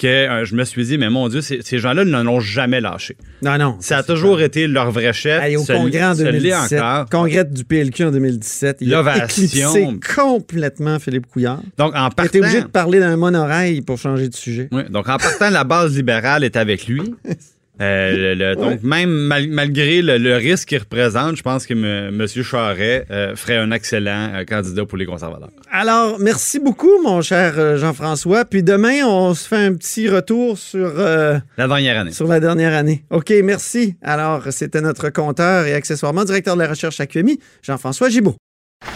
que 0.00 0.06
euh, 0.06 0.44
je 0.44 0.54
me 0.54 0.64
suis 0.64 0.84
dit, 0.84 0.98
mais 0.98 1.10
mon 1.10 1.28
Dieu, 1.28 1.42
ces, 1.42 1.78
gens-là 1.78 2.04
ne 2.04 2.22
l'ont 2.22 2.40
jamais 2.40 2.80
lâché. 2.80 3.16
Non, 3.42 3.58
non. 3.58 3.76
Ça 3.80 3.98
a 3.98 4.02
toujours 4.02 4.40
été 4.40 4.66
leur 4.66 4.90
vrai 4.90 5.12
chef. 5.12 5.42
Allez, 5.42 5.56
au 5.56 5.64
congrès 5.64 6.04
en 6.04 6.14
ce 6.14 6.22
l'est 6.22 6.32
2017. 6.32 6.80
encore. 6.80 7.06
Congrès 7.10 7.44
du 7.44 7.64
PLQ 7.64 8.04
en 8.04 8.10
2017. 8.10 8.78
Il 8.80 8.94
a 8.94 9.24
éclipsé 9.24 9.88
complètement 10.14 10.98
Philippe 10.98 11.26
Couillard. 11.26 11.60
Donc, 11.76 11.94
en 11.94 12.08
Il 12.08 12.14
partant, 12.14 12.24
était 12.24 12.40
obligé 12.40 12.62
de 12.62 12.66
parler 12.66 12.98
d'un 12.98 13.16
monorail 13.16 13.82
pour 13.82 13.98
changer 13.98 14.28
de 14.28 14.34
sujet. 14.34 14.68
Oui, 14.72 14.82
donc 14.88 15.08
en 15.08 15.18
partant, 15.18 15.50
la 15.50 15.64
base 15.64 15.94
libérale 15.94 16.44
est 16.44 16.56
avec 16.56 16.86
lui. 16.86 17.14
Euh, 17.80 18.34
le- 18.34 18.34
le- 18.34 18.56
donc, 18.56 18.82
même 18.82 19.08
mal- 19.10 19.48
malgré 19.48 20.02
le, 20.02 20.18
le 20.18 20.36
risque 20.36 20.68
qu'il 20.68 20.78
représente, 20.78 21.36
je 21.36 21.42
pense 21.42 21.66
que 21.66 21.72
M. 21.74 22.26
Charret 22.42 23.06
euh, 23.10 23.34
ferait 23.36 23.56
un 23.56 23.70
excellent 23.70 24.32
euh, 24.34 24.44
candidat 24.44 24.84
pour 24.84 24.98
les 24.98 25.06
conservateurs. 25.06 25.50
Alors, 25.70 26.18
merci 26.18 26.58
beaucoup, 26.60 27.02
mon 27.02 27.22
cher 27.22 27.76
Jean-François. 27.78 28.44
Puis 28.44 28.62
demain, 28.62 29.04
on 29.06 29.34
se 29.34 29.48
fait 29.48 29.56
un 29.56 29.74
petit 29.74 30.08
retour 30.08 30.58
sur, 30.58 30.92
La 30.96 31.40
dernière 31.56 31.98
année. 32.00 32.12
sur 32.12 32.26
la 32.26 32.40
dernière 32.40 32.74
année. 32.74 33.04
OK, 33.10 33.32
merci. 33.44 33.94
Alors, 34.02 34.44
c'était 34.50 34.80
notre 34.80 35.08
compteur 35.10 35.66
et 35.66 35.74
accessoirement 35.74 36.24
directeur 36.24 36.56
de 36.56 36.62
la 36.62 36.68
recherche 36.68 37.00
à 37.00 37.06
QMI, 37.06 37.38
Jean-François 37.62 38.08
Gibault. 38.10 38.36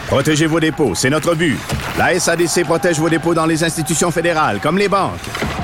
Protégez 0.07 0.45
vos 0.45 0.59
dépôts, 0.59 0.93
c'est 0.93 1.09
notre 1.09 1.35
but. 1.35 1.57
La 1.97 2.17
SADC 2.19 2.63
protège 2.63 2.99
vos 2.99 3.09
dépôts 3.09 3.33
dans 3.33 3.45
les 3.45 3.63
institutions 3.63 4.11
fédérales, 4.11 4.59
comme 4.61 4.77
les 4.77 4.87
banques. 4.87 5.19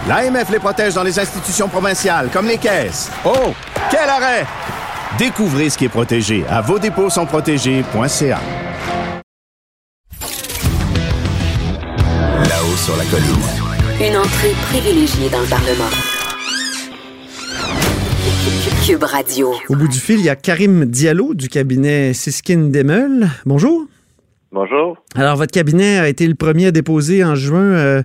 L'AMF 0.08 0.50
les 0.50 0.60
protège 0.60 0.96
dans 0.96 1.04
les 1.04 1.20
institutions 1.20 1.68
provinciales, 1.68 2.30
comme 2.34 2.48
les 2.48 2.58
caisses. 2.58 3.12
Oh, 3.24 3.54
quel 3.90 4.10
arrêt! 4.10 4.46
Découvrez 5.20 5.70
ce 5.70 5.78
qui 5.78 5.86
est 5.86 5.90
protégé 5.90 6.44
à 6.50 6.62
vos 6.62 6.80
dépôts 6.80 7.10
sont 7.10 7.26
protégés.ca. 7.26 8.40
Là-haut 12.50 12.78
sur 12.78 12.98
la 12.98 13.06
colline. 13.06 14.06
Une 14.06 14.18
entrée 14.18 14.56
privilégiée 14.70 15.30
dans 15.30 15.42
le 15.42 15.48
Parlement. 15.48 15.90
Cube 18.86 19.04
Radio. 19.04 19.54
Au 19.70 19.76
bout 19.76 19.88
du 19.88 20.00
fil, 20.00 20.20
il 20.20 20.26
y 20.26 20.30
a 20.30 20.36
Karim 20.36 20.86
Diallo 20.86 21.36
du 21.36 21.48
cabinet 21.48 22.14
Siskin 22.14 22.70
Demel. 22.72 23.30
Bonjour. 23.46 23.86
Bonjour. 24.52 24.98
Alors, 25.16 25.38
votre 25.38 25.52
cabinet 25.52 25.98
a 25.98 26.10
été 26.10 26.28
le 26.28 26.36
premier 26.36 26.68
à 26.68 26.72
déposer 26.72 27.24
en 27.24 27.36
juin 27.36 27.62
euh, 27.62 28.02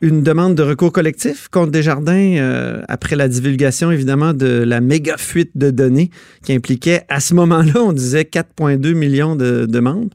une 0.00 0.22
demande 0.22 0.54
de 0.54 0.62
recours 0.62 0.92
collectif 0.92 1.48
contre 1.48 1.70
Desjardins 1.70 2.36
euh, 2.38 2.82
après 2.88 3.14
la 3.14 3.28
divulgation, 3.28 3.90
évidemment, 3.90 4.32
de 4.32 4.64
la 4.64 4.80
méga 4.80 5.16
fuite 5.16 5.56
de 5.56 5.70
données 5.70 6.10
qui 6.44 6.54
impliquait, 6.54 7.02
à 7.08 7.20
ce 7.20 7.34
moment-là, 7.34 7.80
on 7.80 7.92
disait 7.92 8.22
4,2 8.22 8.94
millions 8.94 9.36
de, 9.36 9.66
de 9.66 9.80
membres. 9.80 10.14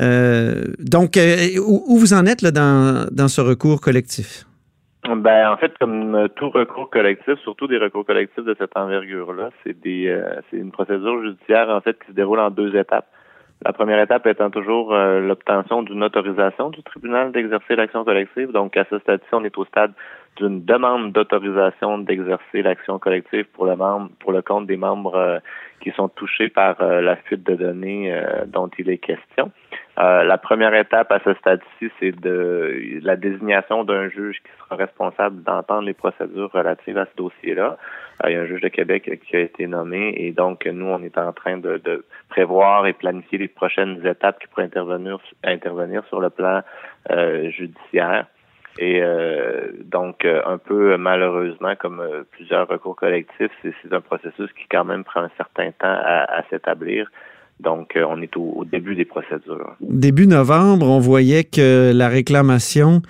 Euh, 0.00 0.64
donc, 0.78 1.16
euh, 1.16 1.36
où, 1.64 1.84
où 1.86 1.98
vous 1.98 2.14
en 2.14 2.26
êtes 2.26 2.42
là, 2.42 2.50
dans, 2.50 3.06
dans 3.12 3.28
ce 3.28 3.40
recours 3.40 3.80
collectif? 3.80 4.46
Ben, 5.08 5.50
en 5.50 5.56
fait, 5.58 5.76
comme 5.78 6.14
euh, 6.14 6.28
tout 6.28 6.48
recours 6.48 6.88
collectif, 6.88 7.38
surtout 7.42 7.66
des 7.66 7.76
recours 7.76 8.06
collectifs 8.06 8.44
de 8.44 8.56
cette 8.58 8.74
envergure-là, 8.74 9.50
c'est 9.62 9.78
des, 9.78 10.08
euh, 10.08 10.40
c'est 10.50 10.56
une 10.56 10.70
procédure 10.72 11.22
judiciaire 11.22 11.68
en 11.68 11.80
fait 11.82 11.98
qui 12.00 12.08
se 12.08 12.12
déroule 12.12 12.40
en 12.40 12.50
deux 12.50 12.74
étapes. 12.74 13.06
La 13.64 13.72
première 13.72 13.98
étape 13.98 14.26
étant 14.26 14.50
toujours 14.50 14.92
euh, 14.92 15.20
l'obtention 15.20 15.82
d'une 15.82 16.04
autorisation 16.04 16.68
du 16.68 16.82
tribunal 16.82 17.32
d'exercer 17.32 17.76
l'action 17.76 18.04
collective. 18.04 18.52
Donc, 18.52 18.76
à 18.76 18.84
ce 18.90 18.98
stade-ci, 18.98 19.28
on 19.32 19.42
est 19.42 19.56
au 19.56 19.64
stade 19.64 19.92
d'une 20.36 20.62
demande 20.64 21.12
d'autorisation 21.12 21.96
d'exercer 21.96 22.60
l'action 22.60 22.98
collective 22.98 23.46
pour 23.54 23.64
le 23.64 23.74
membre, 23.74 24.10
pour 24.20 24.32
le 24.32 24.42
compte 24.42 24.66
des 24.66 24.76
membres 24.76 25.14
euh, 25.14 25.38
qui 25.80 25.92
sont 25.92 26.08
touchés 26.08 26.50
par 26.50 26.82
euh, 26.82 27.00
la 27.00 27.16
fuite 27.16 27.42
de 27.42 27.54
données 27.54 28.14
dont 28.48 28.68
il 28.78 28.90
est 28.90 28.98
question. 28.98 29.50
Euh, 29.98 30.24
la 30.24 30.38
première 30.38 30.74
étape 30.74 31.12
à 31.12 31.20
ce 31.24 31.34
stade-ci, 31.34 31.90
c'est 32.00 32.10
de 32.10 32.98
la 33.02 33.14
désignation 33.14 33.84
d'un 33.84 34.08
juge 34.08 34.38
qui 34.42 34.50
sera 34.58 34.74
responsable 34.74 35.42
d'entendre 35.44 35.82
les 35.82 35.94
procédures 35.94 36.50
relatives 36.50 36.98
à 36.98 37.06
ce 37.06 37.16
dossier-là. 37.16 37.76
Euh, 38.24 38.30
il 38.30 38.34
y 38.34 38.36
a 38.36 38.40
un 38.40 38.46
juge 38.46 38.60
de 38.60 38.68
Québec 38.68 39.08
qui 39.24 39.36
a 39.36 39.40
été 39.40 39.68
nommé 39.68 40.14
et 40.16 40.32
donc 40.32 40.66
nous, 40.66 40.86
on 40.86 41.00
est 41.02 41.16
en 41.16 41.32
train 41.32 41.58
de, 41.58 42.04
prévoir 42.28 42.86
et 42.88 42.92
planifier 42.92 43.38
les 43.38 43.48
prochaines 43.48 44.04
étapes 44.04 44.40
qui 44.40 44.48
pourraient 44.48 44.64
intervenir, 44.64 46.04
sur 46.08 46.20
le 46.20 46.30
plan 46.30 46.62
euh, 47.10 47.50
judiciaire. 47.50 48.26
Et 48.76 49.00
euh, 49.00 49.68
donc, 49.84 50.24
euh, 50.24 50.42
un 50.44 50.58
peu 50.58 50.96
malheureusement, 50.96 51.76
comme 51.76 52.02
plusieurs 52.32 52.66
recours 52.66 52.96
collectifs, 52.96 53.52
c'est 53.62 53.92
un 53.92 54.00
processus 54.00 54.52
qui 54.54 54.66
quand 54.68 54.84
même 54.84 55.04
prend 55.04 55.20
un 55.20 55.30
certain 55.36 55.70
temps 55.70 55.96
à 56.02 56.42
s'établir. 56.50 57.08
Donc, 57.60 57.96
euh, 57.96 58.04
on 58.08 58.20
est 58.20 58.36
au, 58.36 58.52
au 58.56 58.64
début 58.64 58.94
des 58.94 59.04
procédures. 59.04 59.76
Début 59.80 60.26
novembre, 60.26 60.86
on 60.86 60.98
voyait 60.98 61.44
que 61.44 61.92
la 61.94 62.08
réclamation 62.08 63.00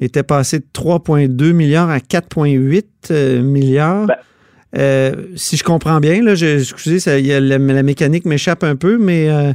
était 0.00 0.22
passée 0.22 0.58
de 0.58 0.66
3,2 0.74 1.52
milliards 1.52 1.90
à 1.90 1.98
4,8 1.98 2.84
euh, 3.10 3.42
milliards. 3.42 4.06
Ben- 4.06 4.16
Euh, 4.76 5.12
si 5.36 5.56
je 5.56 5.64
comprends 5.64 6.00
bien, 6.00 6.22
là, 6.22 6.34
je, 6.34 6.58
excusez, 6.58 6.98
ça, 6.98 7.18
y 7.18 7.32
a 7.32 7.40
la, 7.40 7.58
mécanique 7.82 8.24
m'échappe 8.24 8.64
un 8.64 8.76
peu, 8.76 8.98
mais 8.98 9.28
euh, 9.28 9.52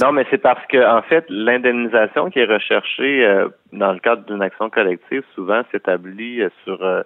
Non, 0.00 0.12
mais 0.12 0.26
c'est 0.30 0.38
parce 0.38 0.64
que 0.68 0.78
en 0.78 1.02
fait, 1.02 1.24
l'indemnisation 1.28 2.30
qui 2.30 2.38
est 2.38 2.46
recherchée 2.46 3.26
euh, 3.26 3.48
dans 3.72 3.92
le 3.92 3.98
cadre 3.98 4.24
d'une 4.24 4.42
action 4.42 4.70
collective 4.70 5.22
souvent 5.34 5.62
s'établit 5.70 6.40
euh, 6.40 6.48
sur 6.64 6.82
euh, 6.82 7.02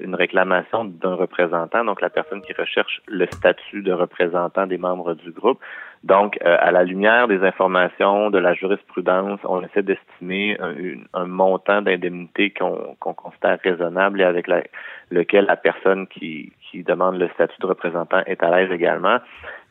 une 0.00 0.14
réclamation 0.14 0.84
d'un 0.84 1.14
représentant, 1.14 1.84
donc 1.84 2.00
la 2.00 2.10
personne 2.10 2.40
qui 2.42 2.52
recherche 2.52 3.02
le 3.08 3.26
statut 3.26 3.82
de 3.82 3.92
représentant 3.92 4.66
des 4.66 4.78
membres 4.78 5.14
du 5.14 5.32
groupe. 5.32 5.58
Donc, 6.04 6.36
euh, 6.44 6.56
à 6.60 6.70
la 6.70 6.84
lumière 6.84 7.28
des 7.28 7.42
informations 7.42 8.28
de 8.28 8.38
la 8.38 8.52
jurisprudence, 8.52 9.40
on 9.44 9.62
essaie 9.62 9.82
d'estimer 9.82 10.54
un, 10.60 10.74
un 11.14 11.24
montant 11.24 11.80
d'indemnité 11.80 12.50
qu'on 12.50 12.94
qu'on 13.00 13.14
considère 13.14 13.58
raisonnable 13.64 14.20
et 14.20 14.24
avec 14.24 14.46
la- 14.46 14.64
lequel 15.10 15.46
la 15.46 15.56
personne 15.56 16.06
qui, 16.06 16.52
qui 16.60 16.82
demande 16.82 17.18
le 17.18 17.28
statut 17.30 17.58
de 17.58 17.66
représentant 17.66 18.20
est 18.26 18.42
à 18.42 18.50
l'aise 18.54 18.70
également. 18.70 19.16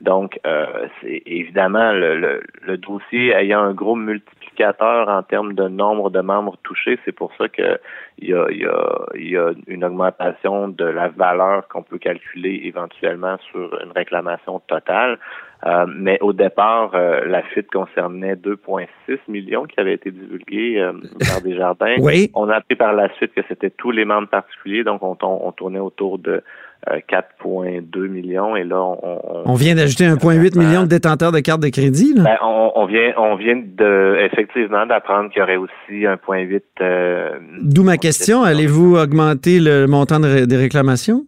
Donc, 0.01 0.39
euh, 0.47 0.87
c'est 0.99 1.21
évidemment 1.27 1.91
le, 1.91 2.19
le, 2.19 2.41
le 2.63 2.77
dossier 2.77 3.31
ayant 3.35 3.61
un 3.61 3.73
gros 3.73 3.95
multiplicateur 3.95 5.09
en 5.09 5.21
termes 5.21 5.53
de 5.53 5.67
nombre 5.67 6.09
de 6.09 6.21
membres 6.21 6.57
touchés, 6.63 6.97
c'est 7.05 7.11
pour 7.15 7.31
ça 7.37 7.47
que 7.47 7.79
il 8.17 8.29
y 8.29 8.33
a, 8.33 8.45
y, 8.51 8.65
a, 8.65 9.05
y 9.15 9.37
a 9.37 9.51
une 9.67 9.83
augmentation 9.85 10.67
de 10.67 10.85
la 10.85 11.09
valeur 11.09 11.67
qu'on 11.67 11.83
peut 11.83 11.99
calculer 11.99 12.61
éventuellement 12.65 13.37
sur 13.51 13.79
une 13.83 13.91
réclamation 13.91 14.59
totale. 14.67 15.19
Euh, 15.65 15.85
mais 15.87 16.17
au 16.21 16.33
départ, 16.33 16.91
euh, 16.93 17.21
la 17.25 17.41
fuite 17.41 17.67
concernait 17.71 18.35
2,6 18.35 18.87
millions 19.29 19.63
qui 19.63 19.79
avaient 19.79 19.93
été 19.93 20.11
divulgués 20.11 20.79
euh, 20.79 20.91
par 21.19 21.41
Desjardins. 21.43 21.95
Oui. 21.99 22.29
On 22.33 22.49
a 22.49 22.55
appris 22.55 22.75
par 22.75 22.93
la 22.93 23.13
suite 23.15 23.33
que 23.33 23.41
c'était 23.47 23.69
tous 23.69 23.91
les 23.91 24.03
membres 24.03 24.27
particuliers, 24.27 24.83
donc 24.83 25.01
on, 25.03 25.15
on 25.21 25.51
tournait 25.53 25.79
autour 25.79 26.19
de 26.19 26.43
euh, 26.91 26.99
4,2 27.09 28.07
millions 28.09 28.57
et 28.57 28.65
là 28.65 28.81
on, 28.81 28.97
on, 29.01 29.43
on 29.45 29.53
vient 29.53 29.73
d'ajouter 29.73 30.03
1,8 30.03 30.59
million 30.59 30.81
de 30.81 30.87
détenteurs 30.87 31.31
de 31.31 31.39
cartes 31.39 31.61
de 31.61 31.69
crédit. 31.69 32.13
Là? 32.13 32.23
ben, 32.23 32.37
on, 32.43 32.73
on 32.75 32.85
vient 32.85 33.13
on 33.15 33.35
vient 33.35 33.55
de 33.55 34.17
effectivement 34.19 34.85
d'apprendre 34.85 35.29
qu'il 35.29 35.39
y 35.39 35.43
aurait 35.43 35.55
aussi 35.55 36.03
1,8 36.03 36.61
euh, 36.81 37.39
D'où 37.61 37.83
ma 37.83 37.95
question, 37.95 38.43
allez-vous 38.43 38.97
augmenter 38.97 39.61
le 39.61 39.87
montant 39.87 40.19
de 40.19 40.43
des 40.43 40.57
réclamations? 40.57 41.23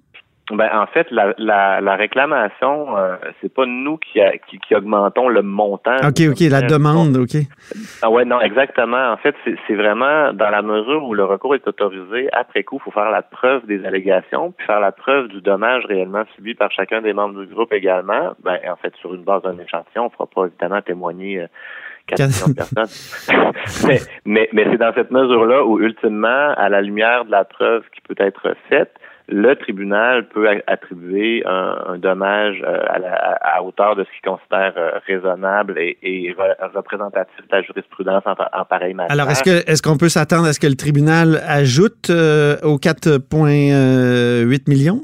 Ben, 0.51 0.69
en 0.73 0.85
fait, 0.85 1.07
la, 1.09 1.33
la, 1.39 1.81
la 1.81 1.95
réclamation, 1.95 2.95
euh, 2.97 3.15
c'est 3.41 3.51
pas 3.51 3.65
nous 3.65 3.97
qui, 3.97 4.21
a- 4.21 4.37
qui, 4.37 4.59
qui 4.59 4.75
augmentons 4.75 5.27
le 5.27 5.41
montant. 5.41 5.95
OK, 6.07 6.21
OK, 6.29 6.39
la 6.41 6.61
demande, 6.61 7.17
OK. 7.17 7.35
Ah 8.03 8.11
ouais, 8.11 8.25
non, 8.25 8.39
exactement. 8.41 9.11
En 9.11 9.17
fait, 9.17 9.35
c'est 9.67 9.73
vraiment 9.73 10.33
dans 10.33 10.49
la 10.51 10.61
mesure 10.61 11.03
où 11.03 11.15
le 11.15 11.23
recours 11.25 11.55
est 11.55 11.67
autorisé, 11.67 12.29
après 12.31 12.63
coup, 12.63 12.77
il 12.79 12.83
faut 12.83 12.91
faire 12.91 13.09
la 13.09 13.23
preuve 13.23 13.65
des 13.65 13.83
allégations, 13.85 14.51
puis 14.51 14.67
faire 14.67 14.79
la 14.79 14.91
preuve 14.91 15.29
du 15.29 15.41
dommage 15.41 15.83
réellement 15.85 16.23
subi 16.35 16.53
par 16.53 16.71
chacun 16.71 17.01
des 17.01 17.13
membres 17.13 17.39
du 17.43 17.47
groupe 17.51 17.73
également. 17.73 18.33
Ben, 18.43 18.59
en 18.71 18.75
fait, 18.75 18.93
sur 19.01 19.15
une 19.15 19.23
base 19.23 19.41
d'un 19.41 19.57
échantillon, 19.57 20.05
on 20.05 20.09
fera 20.11 20.27
pas 20.27 20.45
évidemment 20.45 20.81
témoigner 20.83 21.41
euh, 21.41 21.47
4 22.05 22.19
millions 22.19 22.47
de 22.49 22.53
personnes. 22.53 23.35
mais 23.87 23.99
mais, 24.25 24.49
mais 24.53 24.65
c'est 24.69 24.77
dans 24.77 24.93
cette 24.93 25.09
mesure-là 25.09 25.63
où, 25.65 25.79
ultimement, 25.79 26.53
à 26.55 26.69
la 26.69 26.81
lumière 26.83 27.25
de 27.25 27.31
la 27.31 27.45
preuve 27.45 27.81
qui 27.95 28.01
peut 28.01 28.15
être 28.23 28.55
faite, 28.69 28.93
le 29.27 29.55
tribunal 29.55 30.27
peut 30.29 30.47
attribuer 30.67 31.43
un, 31.45 31.97
dommage 31.97 32.61
euh, 32.63 32.77
à, 32.87 32.99
la, 32.99 33.13
à- 33.41 33.61
hauteur 33.63 33.95
de 33.95 34.03
ce 34.03 34.09
qu'il 34.11 34.29
considère 34.31 34.73
euh, 34.77 34.91
raisonnable 35.07 35.79
et, 35.79 35.97
et 36.03 36.31
re- 36.33 36.55
représentatif 36.75 37.35
de 37.37 37.55
la 37.55 37.61
jurisprudence 37.63 38.23
en, 38.25 38.33
en 38.33 38.65
pareille 38.65 38.93
matière. 38.93 39.11
Alors, 39.11 39.29
est-ce 39.31 39.43
que 39.43 39.69
est-ce 39.69 39.81
qu'on 39.81 39.97
peut 39.97 40.09
s'attendre 40.09 40.45
à 40.47 40.53
ce 40.53 40.59
que 40.59 40.67
le 40.67 40.75
tribunal 40.75 41.41
ajoute 41.47 42.09
euh, 42.11 42.57
aux 42.63 42.77
4,8 42.77 44.69
millions? 44.69 45.01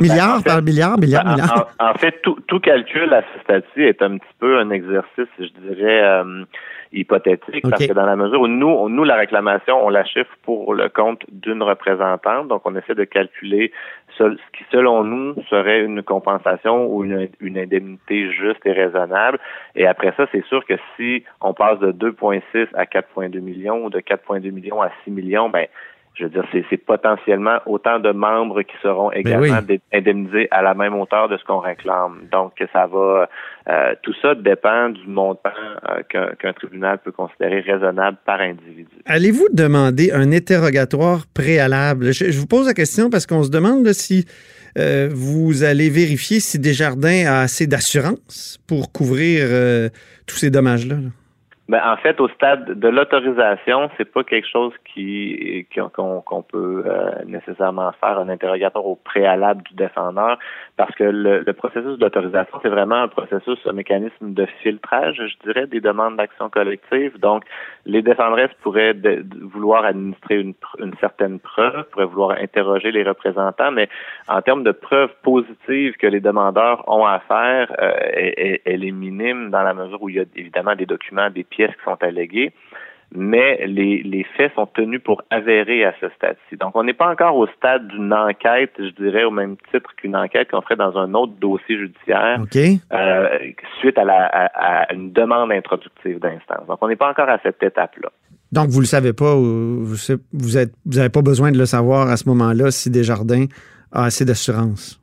Milliards 0.00 0.16
Ben, 0.28 0.34
en 0.36 0.40
fait- 0.40 0.48
par 0.50 0.62
milliard, 0.62 0.98
milliard, 0.98 1.24
Ben, 1.24 1.30
en- 1.30 1.34
milliard. 1.34 1.68
En, 1.78 1.90
en 1.90 1.94
fait, 1.94 2.20
tout, 2.22 2.38
tout 2.46 2.60
calcul 2.60 3.12
à 3.12 3.22
ce 3.34 3.40
stade-ci 3.42 3.82
est 3.82 4.00
un 4.02 4.16
petit 4.18 4.34
peu 4.38 4.58
un 4.58 4.70
exercice, 4.70 5.28
je 5.38 5.48
dirais, 5.68 6.02
euh, 6.02 6.44
hypothétique, 6.92 7.64
parce 7.68 7.86
que 7.86 7.92
dans 7.92 8.06
la 8.06 8.16
mesure 8.16 8.40
où 8.40 8.48
nous, 8.48 8.88
nous, 8.88 9.04
la 9.04 9.16
réclamation, 9.16 9.84
on 9.84 9.88
la 9.90 10.04
chiffre 10.04 10.30
pour 10.42 10.74
le 10.74 10.88
compte 10.88 11.24
d'une 11.30 11.62
représentante, 11.62 12.48
donc 12.48 12.62
on 12.64 12.74
essaie 12.76 12.94
de 12.94 13.04
calculer 13.04 13.72
ce 14.18 14.24
ce 14.30 14.58
qui, 14.58 14.64
selon 14.70 15.02
nous, 15.04 15.34
serait 15.48 15.82
une 15.82 16.02
compensation 16.02 16.86
ou 16.86 17.04
une, 17.04 17.28
une 17.40 17.58
indemnité 17.58 18.30
juste 18.32 18.60
et 18.66 18.72
raisonnable. 18.72 19.38
Et 19.74 19.86
après 19.86 20.12
ça, 20.16 20.26
c'est 20.32 20.44
sûr 20.46 20.64
que 20.66 20.74
si 20.96 21.24
on 21.40 21.54
passe 21.54 21.78
de 21.80 21.92
2,6 21.92 22.68
à 22.74 22.84
4,2 22.84 23.40
millions 23.40 23.84
ou 23.86 23.90
de 23.90 24.00
4,2 24.00 24.50
millions 24.52 24.82
à 24.82 24.90
6 25.04 25.10
millions, 25.10 25.48
ben 25.48 25.66
je 26.14 26.24
veux 26.24 26.30
dire, 26.30 26.44
c'est 26.68 26.76
potentiellement 26.76 27.58
autant 27.64 27.98
de 27.98 28.10
membres 28.10 28.62
qui 28.62 28.74
seront 28.82 29.08
Ben 29.10 29.20
également 29.20 29.60
indemnisés 29.92 30.46
à 30.50 30.60
la 30.60 30.74
même 30.74 30.94
hauteur 30.94 31.28
de 31.28 31.38
ce 31.38 31.44
qu'on 31.44 31.58
réclame. 31.58 32.26
Donc, 32.30 32.52
ça 32.72 32.86
va. 32.86 33.28
Euh, 33.68 33.94
tout 34.02 34.12
ça 34.20 34.34
dépend 34.34 34.90
du 34.90 35.06
montant 35.06 35.50
euh, 35.88 36.34
qu'un 36.38 36.52
tribunal 36.52 36.98
peut 36.98 37.12
considérer 37.12 37.60
raisonnable 37.60 38.18
par 38.26 38.40
individu. 38.40 38.90
Allez-vous 39.06 39.48
demander 39.52 40.10
un 40.12 40.32
interrogatoire 40.32 41.24
préalable? 41.32 42.12
Je, 42.12 42.38
vous 42.38 42.46
pose 42.46 42.66
la 42.66 42.74
question 42.74 43.08
parce 43.08 43.24
qu'on 43.24 43.44
se 43.44 43.50
demande 43.50 43.90
si 43.92 44.26
euh, 44.78 45.08
vous 45.12 45.62
allez 45.62 45.88
vérifier 45.88 46.40
si 46.40 46.58
Desjardins 46.58 47.26
a 47.26 47.40
assez 47.40 47.66
d'assurance 47.66 48.58
pour 48.68 48.92
couvrir 48.92 49.46
tous 50.26 50.36
ces 50.36 50.50
dommages-là. 50.50 50.96
là 50.96 51.21
ben, 51.68 51.80
en 51.84 51.96
fait, 51.96 52.20
au 52.20 52.28
stade 52.28 52.78
de 52.78 52.88
l'autorisation, 52.88 53.88
c'est 53.96 54.12
pas 54.12 54.24
quelque 54.24 54.48
chose 54.48 54.72
qui 54.84 55.66
qu'on 55.94 56.42
peut 56.42 56.82
euh, 56.84 57.10
nécessairement 57.24 57.92
faire 57.92 58.18
un 58.18 58.28
interrogatoire 58.28 58.84
au 58.84 58.96
préalable 58.96 59.62
du 59.62 59.74
défendeur, 59.74 60.38
parce 60.76 60.92
que 60.96 61.04
le, 61.04 61.52
processus 61.52 61.98
d'autorisation, 61.98 62.58
c'est 62.62 62.68
vraiment 62.68 62.96
un 62.96 63.08
processus, 63.08 63.58
un 63.66 63.74
mécanisme 63.74 64.34
de 64.34 64.44
filtrage, 64.62 65.16
je 65.16 65.46
dirais, 65.46 65.66
des 65.68 65.80
demandes 65.80 66.16
d'action 66.16 66.50
collective. 66.50 67.18
Donc, 67.20 67.44
les 67.86 68.02
défendresses 68.02 68.50
pourraient 68.62 68.96
vouloir 69.40 69.84
administrer 69.84 70.40
une, 70.40 70.54
une 70.80 70.94
certaine 70.96 71.38
preuve, 71.38 71.84
pourraient 71.92 72.06
vouloir 72.06 72.38
interroger 72.40 72.90
les 72.90 73.04
représentants, 73.04 73.70
mais 73.70 73.88
en 74.26 74.42
termes 74.42 74.64
de 74.64 74.72
preuves 74.72 75.14
positives 75.22 75.96
que 75.96 76.08
les 76.08 76.20
demandeurs 76.20 76.82
ont 76.88 77.06
à 77.06 77.20
faire, 77.20 77.72
euh, 77.80 77.92
elle, 78.12 78.58
elle, 78.64 78.84
est 78.84 78.90
minime 78.90 79.50
dans 79.50 79.62
la 79.62 79.74
mesure 79.74 80.02
où 80.02 80.08
il 80.08 80.16
y 80.16 80.20
a 80.20 80.24
évidemment 80.34 80.74
des 80.74 80.86
documents, 80.86 81.30
des 81.30 81.44
pièces 81.54 81.74
qui 81.76 81.84
sont 81.84 81.98
alléguées, 82.00 82.52
mais 83.14 83.66
les, 83.66 84.02
les 84.02 84.24
faits 84.36 84.52
sont 84.54 84.66
tenus 84.66 85.00
pour 85.02 85.22
avérés 85.30 85.84
à 85.84 85.92
ce 86.00 86.08
stade-ci. 86.16 86.56
Donc, 86.56 86.74
on 86.74 86.82
n'est 86.82 86.94
pas 86.94 87.10
encore 87.10 87.36
au 87.36 87.46
stade 87.46 87.86
d'une 87.88 88.12
enquête, 88.12 88.72
je 88.78 88.90
dirais, 89.02 89.24
au 89.24 89.30
même 89.30 89.56
titre 89.70 89.90
qu'une 89.96 90.16
enquête 90.16 90.50
qu'on 90.50 90.62
ferait 90.62 90.76
dans 90.76 90.96
un 90.96 91.12
autre 91.14 91.34
dossier 91.38 91.76
judiciaire 91.78 92.40
euh, 92.92 93.28
suite 93.80 93.98
à, 93.98 94.04
la, 94.04 94.26
à, 94.54 94.92
une 94.94 95.12
demande 95.12 95.52
introductive 95.52 96.20
d'instance. 96.20 96.66
Donc, 96.66 96.78
on 96.80 96.88
n'est 96.88 96.96
pas 96.96 97.10
encore 97.10 97.28
à 97.28 97.38
cette 97.42 97.62
étape-là. 97.62 98.10
Donc, 98.50 98.68
vous 98.68 98.78
ne 98.78 98.82
le 98.82 98.86
savez 98.86 99.12
pas, 99.12 99.34
vous 99.34 99.94
n'avez 100.34 101.06
vous 101.06 101.10
pas 101.10 101.22
besoin 101.22 101.52
de 101.52 101.58
le 101.58 101.66
savoir 101.66 102.08
à 102.08 102.16
ce 102.16 102.28
moment-là 102.30 102.70
si 102.70 102.90
Desjardins 102.90 103.46
a 103.92 104.04
assez 104.04 104.24
d'assurance? 104.24 104.98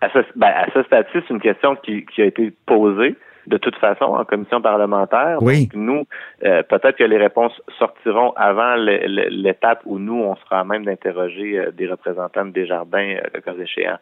À 0.00 0.08
ce, 0.10 0.18
ben, 0.36 0.52
ce 0.72 0.82
stade-ci, 0.84 1.18
c'est 1.26 1.34
une 1.34 1.40
question 1.40 1.76
qui, 1.76 2.04
qui 2.06 2.22
a 2.22 2.26
été 2.26 2.52
posée 2.66 3.16
de 3.46 3.56
toute 3.56 3.76
façon 3.76 4.04
en 4.04 4.24
commission 4.24 4.60
parlementaire. 4.60 5.38
Oui. 5.40 5.68
nous, 5.74 6.04
euh, 6.44 6.62
peut-être 6.62 6.96
que 6.96 7.04
les 7.04 7.18
réponses 7.18 7.52
sortiront 7.78 8.32
avant 8.36 8.74
l'étape 8.76 9.82
où 9.84 9.98
nous, 9.98 10.20
on 10.22 10.36
sera 10.36 10.60
à 10.60 10.64
même 10.64 10.84
d'interroger 10.84 11.58
euh, 11.58 11.70
des 11.70 11.86
représentants 11.86 12.44
de 12.44 12.50
Desjardins, 12.50 13.16
euh, 13.16 13.28
le 13.34 13.40
cas 13.40 13.54
échéant. 13.54 13.98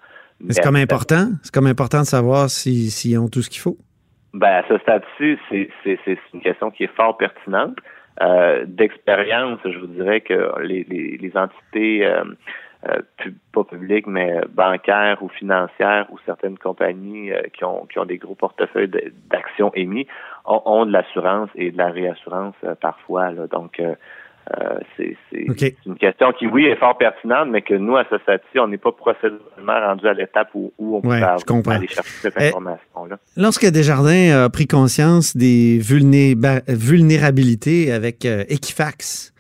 C'est 0.51 0.63
comme 0.63 0.77
important. 0.77 1.29
C'est 1.43 1.55
comme 1.55 1.67
important 1.67 2.01
de 2.01 2.07
savoir 2.07 2.51
s'ils 2.51 2.91
si, 2.91 3.17
ont 3.17 3.29
tout 3.29 3.43
ce 3.43 3.51
qu'il 3.51 3.61
faut. 3.61 3.77
Ben, 4.33 4.63
à 4.65 4.69
ce 4.69 4.79
stade-ci, 4.79 5.39
c'est 5.49 6.19
une 6.33 6.41
question 6.41 6.71
qui 6.73 6.85
est 6.85 6.97
fort 6.97 7.17
pertinente. 7.17 7.77
D'expérience, 8.67 9.61
je 9.65 9.79
vous 9.79 9.87
dirais 9.87 10.21
que 10.21 10.61
les, 10.61 10.85
les, 10.91 11.19
les 11.19 11.37
entités 11.37 12.05
euh, 12.05 12.25
pas 13.53 13.65
publiques, 13.65 14.07
mais 14.07 14.41
bancaires 14.53 15.23
ou 15.23 15.29
financières 15.29 16.07
ou 16.11 16.19
certaines 16.27 16.59
compagnies 16.59 17.33
euh, 17.33 17.41
qui, 17.57 17.65
ont, 17.65 17.87
qui 17.87 17.99
ont 17.99 18.05
des 18.05 18.19
gros 18.19 18.35
portefeuilles 18.35 18.91
d'actions 19.31 19.73
émis 19.75 20.07
ont, 20.45 20.85
de 20.85 20.93
l'assurance 20.93 21.49
et 21.55 21.71
de 21.71 21.79
la 21.79 21.89
réassurance 21.89 22.55
euh, 22.65 22.75
parfois. 22.75 23.31
Là. 23.31 23.47
Donc, 23.47 23.81
c'est 24.99 25.17
une 25.87 25.97
question 25.97 26.31
qui, 26.39 26.47
oui, 26.47 26.67
est 26.67 26.77
fort 26.77 26.99
pertinente, 26.99 27.49
mais 27.51 27.63
que 27.63 27.73
nous, 27.73 27.97
à 27.97 28.05
ce 28.11 28.19
stade-ci, 28.19 28.59
on 28.59 28.69
n'est 28.69 28.77
pas 28.77 28.93
procéduralement 28.93 29.89
rendu 29.89 30.07
à 30.07 30.13
l'étape 30.13 30.51
où, 30.55 30.71
on 30.79 31.01
peut 31.01 31.11
aller 31.71 31.89
chercher 31.89 32.21
cette 32.21 32.35
eh, 32.39 32.49
information-là. 32.49 33.17
Lorsque 33.39 33.65
Desjardins 33.65 34.45
a 34.45 34.51
pris 34.51 34.67
conscience 34.67 35.35
des 35.35 35.79
vulnérabilités 35.79 37.91
avec 37.91 38.27
Equifax, 38.27 39.34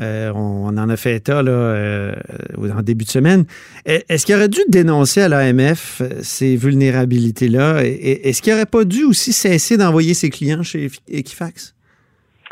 euh, 0.00 0.32
on, 0.34 0.68
en 0.68 0.88
a 0.88 0.96
fait 0.96 1.16
état 1.16 1.42
là, 1.42 1.50
euh, 1.50 2.12
en 2.58 2.82
début 2.82 3.04
de 3.04 3.10
semaine. 3.10 3.44
Est-ce 3.84 4.26
qu'il 4.26 4.34
aurait 4.34 4.48
dû 4.48 4.60
dénoncer 4.68 5.22
à 5.22 5.28
l'AMF 5.28 6.00
euh, 6.00 6.08
ces 6.22 6.56
vulnérabilités-là? 6.56 7.82
Est-ce 7.82 8.42
qu'il 8.42 8.52
n'aurait 8.52 8.66
pas 8.66 8.84
dû 8.84 9.04
aussi 9.04 9.32
cesser 9.32 9.76
d'envoyer 9.76 10.14
ses 10.14 10.30
clients 10.30 10.62
chez 10.62 10.88
Equifax? 11.08 11.74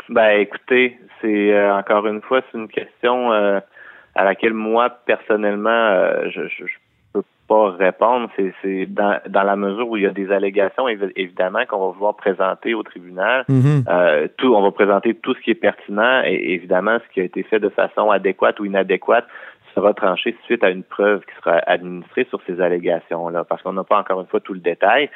Ben, 0.09 0.39
écoutez, 0.39 0.97
c'est 1.21 1.69
encore 1.71 2.07
une 2.07 2.21
fois, 2.21 2.41
c'est 2.51 2.57
une 2.57 2.67
question 2.67 3.31
à 3.31 4.23
laquelle 4.23 4.53
moi, 4.53 4.89
personnellement, 5.05 6.11
je, 6.29 6.47
je, 6.47 6.65
pas 7.49 7.71
répondre. 7.71 8.29
C'est 8.61 8.85
dans, 8.85 9.19
dans 9.27 9.43
la 9.43 9.55
mesure 9.55 9.89
où 9.89 9.97
il 9.97 10.03
y 10.03 10.05
a 10.05 10.11
des 10.11 10.31
allégations, 10.31 10.87
évidemment, 10.87 11.65
qu'on 11.67 11.87
va 11.87 11.91
vouloir 11.93 12.15
présenter 12.15 12.73
au 12.73 12.83
tribunal. 12.83 13.43
Mm-hmm. 13.49 13.83
euh, 13.89 14.27
tout, 14.37 14.53
on 14.55 14.61
va 14.61 14.71
présenter 14.71 15.15
tout 15.15 15.33
ce 15.33 15.41
qui 15.41 15.51
est 15.51 15.55
pertinent 15.55 16.21
et 16.23 16.53
évidemment 16.53 16.97
ce 17.05 17.13
qui 17.13 17.19
a 17.21 17.23
été 17.23 17.43
fait 17.43 17.59
de 17.59 17.69
façon 17.69 18.11
adéquate 18.11 18.59
ou 18.59 18.65
inadéquate 18.65 19.25
sera 19.75 19.93
tranché 19.93 20.35
suite 20.45 20.63
à 20.63 20.69
une 20.69 20.83
preuve 20.83 21.21
qui 21.21 21.35
sera 21.43 21.57
administrée 21.65 22.25
sur 22.29 22.41
ces 22.47 22.59
allégations-là, 22.61 23.43
parce 23.43 23.61
qu'on 23.61 23.73
n'a 23.73 23.83
pas 23.83 23.99
encore 23.99 24.21
une 24.21 24.27
fois 24.27 24.39
tout 24.39 24.53
le 24.53 24.59
détail. 24.59 25.09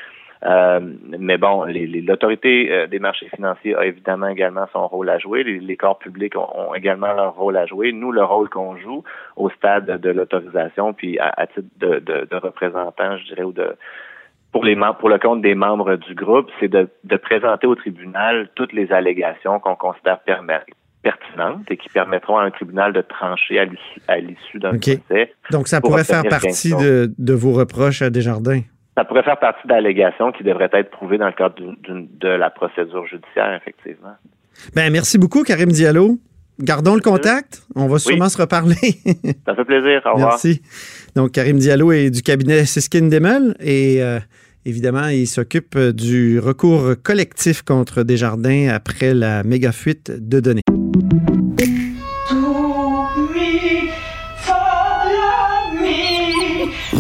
Euh, 0.46 0.80
mais 1.20 1.38
bon, 1.38 1.66
l'autorité 1.66 2.72
euh, 2.72 2.88
des 2.88 3.00
marchés 3.00 3.30
financiers 3.30 3.76
a 3.76 3.86
évidemment 3.86 4.28
également 4.28 4.68
son 4.74 4.88
rôle 4.88 5.10
à 5.10 5.18
jouer. 5.18 5.44
Les, 5.44 5.78
corps 5.78 5.98
publics 5.98 6.36
ont, 6.36 6.74
également 6.76 7.14
leur 7.14 7.36
rôle 7.36 7.56
à 7.56 7.66
jouer. 7.66 7.94
Nous, 7.94 8.12
le 8.12 8.24
rôle 8.24 8.50
qu'on 8.50 8.78
joue 8.78 9.04
au 9.38 9.50
stade 9.52 10.02
de 10.02 10.10
l'autorisation, 10.10 10.94
puis 10.94 11.18
à, 11.20 11.48
titre 11.48 11.68
de, 11.80 12.00
de, 12.00 12.28
de, 12.30 12.36
représentant, 12.36 13.18
je 13.18 13.26
dirais, 13.26 13.44
ou 13.44 13.54
de 13.54 13.76
pour 14.52 14.64
les 14.64 14.78
pour 15.00 15.10
le 15.10 15.18
compte 15.18 15.42
des 15.42 15.56
membres 15.56 15.96
du 15.96 16.14
groupe, 16.14 16.50
c'est 16.60 16.68
de, 16.68 16.88
de 17.04 17.18
présenter 17.18 17.66
au 17.66 17.76
tribunal 17.76 18.50
toutes 18.56 18.74
les 18.74 18.92
allégations 18.92 19.60
qu'on 19.60 19.76
considère 19.76 20.20
pertinentes 21.02 21.70
et 21.70 21.78
qui 21.78 21.90
permettront 21.90 22.38
à 22.38 22.44
un 22.44 22.52
tribunal 22.52 22.94
de 22.94 23.02
trancher 23.02 23.60
à 24.08 24.18
l'issue 24.18 24.60
d'un 24.60 24.78
procès. 24.78 25.34
Donc, 25.52 25.68
ça 25.68 25.82
pourrait 25.82 26.04
faire 26.04 26.24
partie 26.24 26.72
de, 26.72 27.12
de, 27.18 27.34
vos 27.34 27.52
reproches 27.52 28.02
à 28.02 28.10
Desjardins? 28.10 28.62
Ça 28.96 29.06
pourrait 29.06 29.24
faire 29.24 29.40
partie 29.40 29.68
d'allégations 29.68 30.32
qui 30.32 30.44
devraient 30.44 30.70
être 30.72 30.92
prouvées 30.92 31.18
dans 31.18 31.26
le 31.26 31.34
cadre 31.34 31.56
de 31.58 32.28
la 32.28 32.50
procédure 32.50 33.06
judiciaire, 33.08 33.54
effectivement. 33.56 34.14
Ben, 34.76 34.92
merci 34.92 35.18
beaucoup, 35.18 35.44
Karim 35.44 35.72
Diallo. 35.72 36.20
Gardons 36.60 36.94
le 36.94 37.02
contact. 37.02 37.64
On 37.76 37.88
va 37.88 37.98
sûrement 37.98 38.30
se 38.30 38.40
reparler. 38.40 38.76
Ça 39.46 39.56
fait 39.56 39.66
plaisir. 39.66 40.02
Au 40.06 40.14
revoir. 40.14 40.30
Merci. 40.32 40.62
Donc, 41.16 41.32
Karim 41.32 41.58
Diallo 41.58 41.92
est 41.92 42.12
du 42.12 42.22
cabinet 42.22 42.66
Siskin 42.66 43.08
Demel 43.08 43.56
et 43.60 44.04
euh, 44.04 44.20
évidemment, 44.64 45.08
il 45.08 45.26
s'occupe 45.26 45.76
du 45.76 46.40
recours 46.40 46.94
collectif 47.02 47.64
contre 47.64 48.04
Desjardins 48.04 48.70
après 48.70 49.16
la 49.16 49.44
méga 49.44 49.72
fuite 49.72 50.12
de 50.12 50.40
données. 50.40 50.62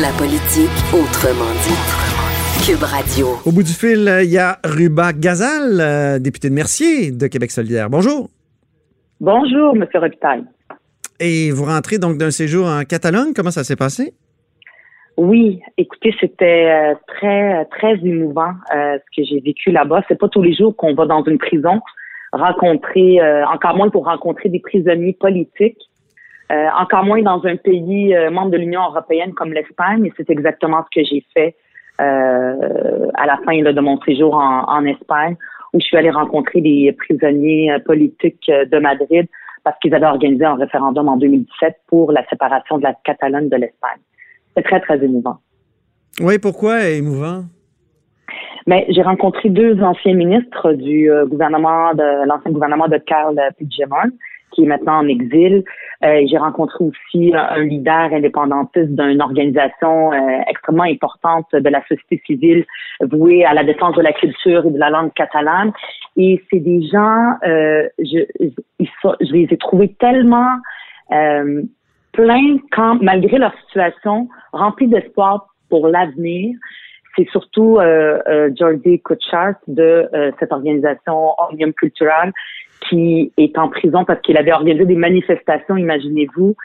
La 0.00 0.08
politique 0.16 0.72
autrement 0.88 1.52
dit. 1.68 1.76
Cube 2.64 2.82
Radio. 2.82 3.36
Au 3.44 3.52
bout 3.52 3.62
du 3.62 3.72
fil, 3.72 4.08
il 4.24 4.32
y 4.32 4.38
a 4.38 4.56
Ruba 4.64 5.12
Gazal, 5.12 5.78
euh, 5.82 6.18
député 6.18 6.48
de 6.48 6.54
Mercier 6.54 7.10
de 7.10 7.26
Québec 7.26 7.50
solidaire. 7.50 7.90
Bonjour. 7.90 8.30
Bonjour, 9.20 9.76
M. 9.76 9.86
Robitaille. 9.92 10.44
Et 11.20 11.50
vous 11.50 11.66
rentrez 11.66 11.98
donc 11.98 12.16
d'un 12.16 12.30
séjour 12.30 12.68
en 12.68 12.84
Catalogne. 12.84 13.34
Comment 13.36 13.50
ça 13.50 13.64
s'est 13.64 13.76
passé? 13.76 14.14
Oui, 15.18 15.60
écoutez, 15.76 16.14
c'était 16.18 16.70
euh, 16.70 16.94
très, 17.08 17.66
très 17.66 17.96
émouvant 17.96 18.54
euh, 18.74 18.96
ce 18.96 19.20
que 19.20 19.28
j'ai 19.28 19.40
vécu 19.40 19.72
là-bas. 19.72 20.04
C'est 20.08 20.18
pas 20.18 20.30
tous 20.30 20.40
les 20.40 20.54
jours 20.54 20.74
qu'on 20.74 20.94
va 20.94 21.04
dans 21.04 21.22
une 21.24 21.36
prison 21.36 21.82
rencontrer, 22.32 23.18
encore 23.52 23.76
moins 23.76 23.90
pour 23.90 24.06
rencontrer 24.06 24.48
des 24.48 24.60
prisonniers 24.60 25.18
politiques. 25.20 25.76
Euh, 26.52 26.66
encore 26.78 27.04
moins 27.04 27.22
dans 27.22 27.42
un 27.46 27.56
pays 27.56 28.14
euh, 28.14 28.30
membre 28.30 28.50
de 28.50 28.58
l'Union 28.58 28.82
européenne 28.82 29.32
comme 29.32 29.54
l'Espagne. 29.54 30.04
Et 30.04 30.12
c'est 30.16 30.28
exactement 30.28 30.84
ce 30.84 31.00
que 31.00 31.06
j'ai 31.06 31.24
fait 31.32 31.56
euh, 32.00 33.08
à 33.14 33.26
la 33.26 33.38
fin 33.46 33.56
de 33.58 33.80
mon 33.80 33.98
séjour 34.02 34.34
en, 34.34 34.84
Espagne, 34.84 35.36
où 35.72 35.80
je 35.80 35.84
suis 35.86 35.96
allée 35.96 36.10
rencontrer 36.10 36.60
des 36.60 36.94
prisonniers 36.98 37.74
politiques 37.86 38.50
de 38.50 38.78
Madrid 38.78 39.26
parce 39.64 39.78
qu'ils 39.78 39.94
avaient 39.94 40.06
organisé 40.06 40.44
un 40.44 40.56
référendum 40.56 41.08
en 41.08 41.16
2017 41.16 41.76
pour 41.86 42.12
la 42.12 42.26
séparation 42.26 42.78
de 42.78 42.82
la 42.82 42.94
Catalogne 43.04 43.48
de 43.48 43.56
l'Espagne. 43.56 44.00
C'est 44.54 44.64
très, 44.64 44.80
très 44.80 45.02
émouvant. 45.02 45.38
Oui, 46.20 46.38
pourquoi 46.38 46.86
émouvant? 46.88 47.44
Mais 48.66 48.84
j'ai 48.90 49.02
rencontré 49.02 49.48
deux 49.48 49.80
anciens 49.82 50.14
ministres 50.14 50.72
du 50.72 51.10
gouvernement 51.26 51.94
de 51.94 52.26
l'ancien 52.26 52.50
gouvernement 52.50 52.88
de 52.88 52.98
Carl 52.98 53.40
Puigdemont, 53.56 54.12
qui 54.52 54.64
est 54.64 54.66
maintenant 54.66 54.98
en 54.98 55.08
exil. 55.08 55.64
Euh, 56.04 56.22
j'ai 56.28 56.38
rencontré 56.38 56.84
aussi 56.84 57.32
un 57.34 57.62
leader 57.62 58.12
indépendantiste 58.12 58.90
d'une 58.90 59.22
organisation 59.22 60.12
euh, 60.12 60.16
extrêmement 60.48 60.84
importante 60.84 61.46
de 61.52 61.68
la 61.68 61.80
société 61.86 62.22
civile 62.26 62.64
vouée 63.00 63.44
à 63.44 63.54
la 63.54 63.64
défense 63.64 63.94
de 63.96 64.02
la 64.02 64.12
culture 64.12 64.66
et 64.66 64.70
de 64.70 64.78
la 64.78 64.90
langue 64.90 65.12
catalane. 65.14 65.72
Et 66.16 66.42
c'est 66.50 66.60
des 66.60 66.82
gens, 66.88 67.36
euh, 67.44 67.88
je, 67.98 68.20
je, 68.80 69.32
les 69.32 69.48
ai 69.50 69.56
trouvés 69.56 69.94
tellement 69.98 70.56
euh, 71.12 71.62
pleins 72.12 72.58
quand, 72.72 73.02
malgré 73.02 73.38
leur 73.38 73.54
situation, 73.66 74.28
remplis 74.52 74.88
d'espoir 74.88 75.46
pour 75.68 75.88
l'avenir. 75.88 76.56
C'est 77.16 77.28
surtout 77.30 77.78
euh, 77.78 78.18
euh, 78.28 78.50
Jordi 78.58 79.00
Kutchart 79.00 79.56
de 79.66 80.08
euh, 80.14 80.30
cette 80.38 80.52
organisation 80.52 81.34
Omnium 81.38 81.72
Cultural 81.72 82.32
qui 82.88 83.32
est 83.36 83.56
en 83.58 83.68
prison 83.68 84.04
parce 84.04 84.20
qu'il 84.22 84.36
avait 84.36 84.52
organisé 84.52 84.84
des 84.84 84.96
manifestations, 84.96 85.76
imaginez-vous, 85.76 86.56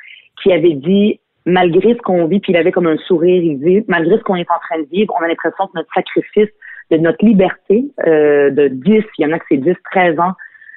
qui 0.42 0.52
avait 0.52 0.74
dit 0.74 1.20
malgré 1.46 1.94
ce 1.94 2.00
qu'on 2.00 2.26
vit, 2.26 2.40
puis 2.40 2.54
il 2.54 2.58
avait 2.58 2.72
comme 2.72 2.88
un 2.88 2.98
sourire, 2.98 3.42
il 3.42 3.60
dit 3.60 3.86
malgré 3.88 4.18
ce 4.18 4.24
qu'on 4.24 4.36
est 4.36 4.52
en 4.52 4.60
train 4.60 4.82
de 4.82 4.88
vivre, 4.92 5.14
on 5.20 5.24
a 5.24 5.28
l'impression 5.28 5.68
que 5.68 5.72
notre 5.76 5.94
sacrifice 5.94 6.50
de 6.92 6.98
notre 6.98 7.24
liberté 7.24 7.86
euh, 8.06 8.50
de 8.50 8.68
10, 8.68 9.04
il 9.18 9.22
y 9.22 9.26
en 9.26 9.32
a 9.32 9.40
que 9.40 9.46
c'est 9.50 9.58
10, 9.58 9.74
13 9.92 10.20
ans 10.20 10.34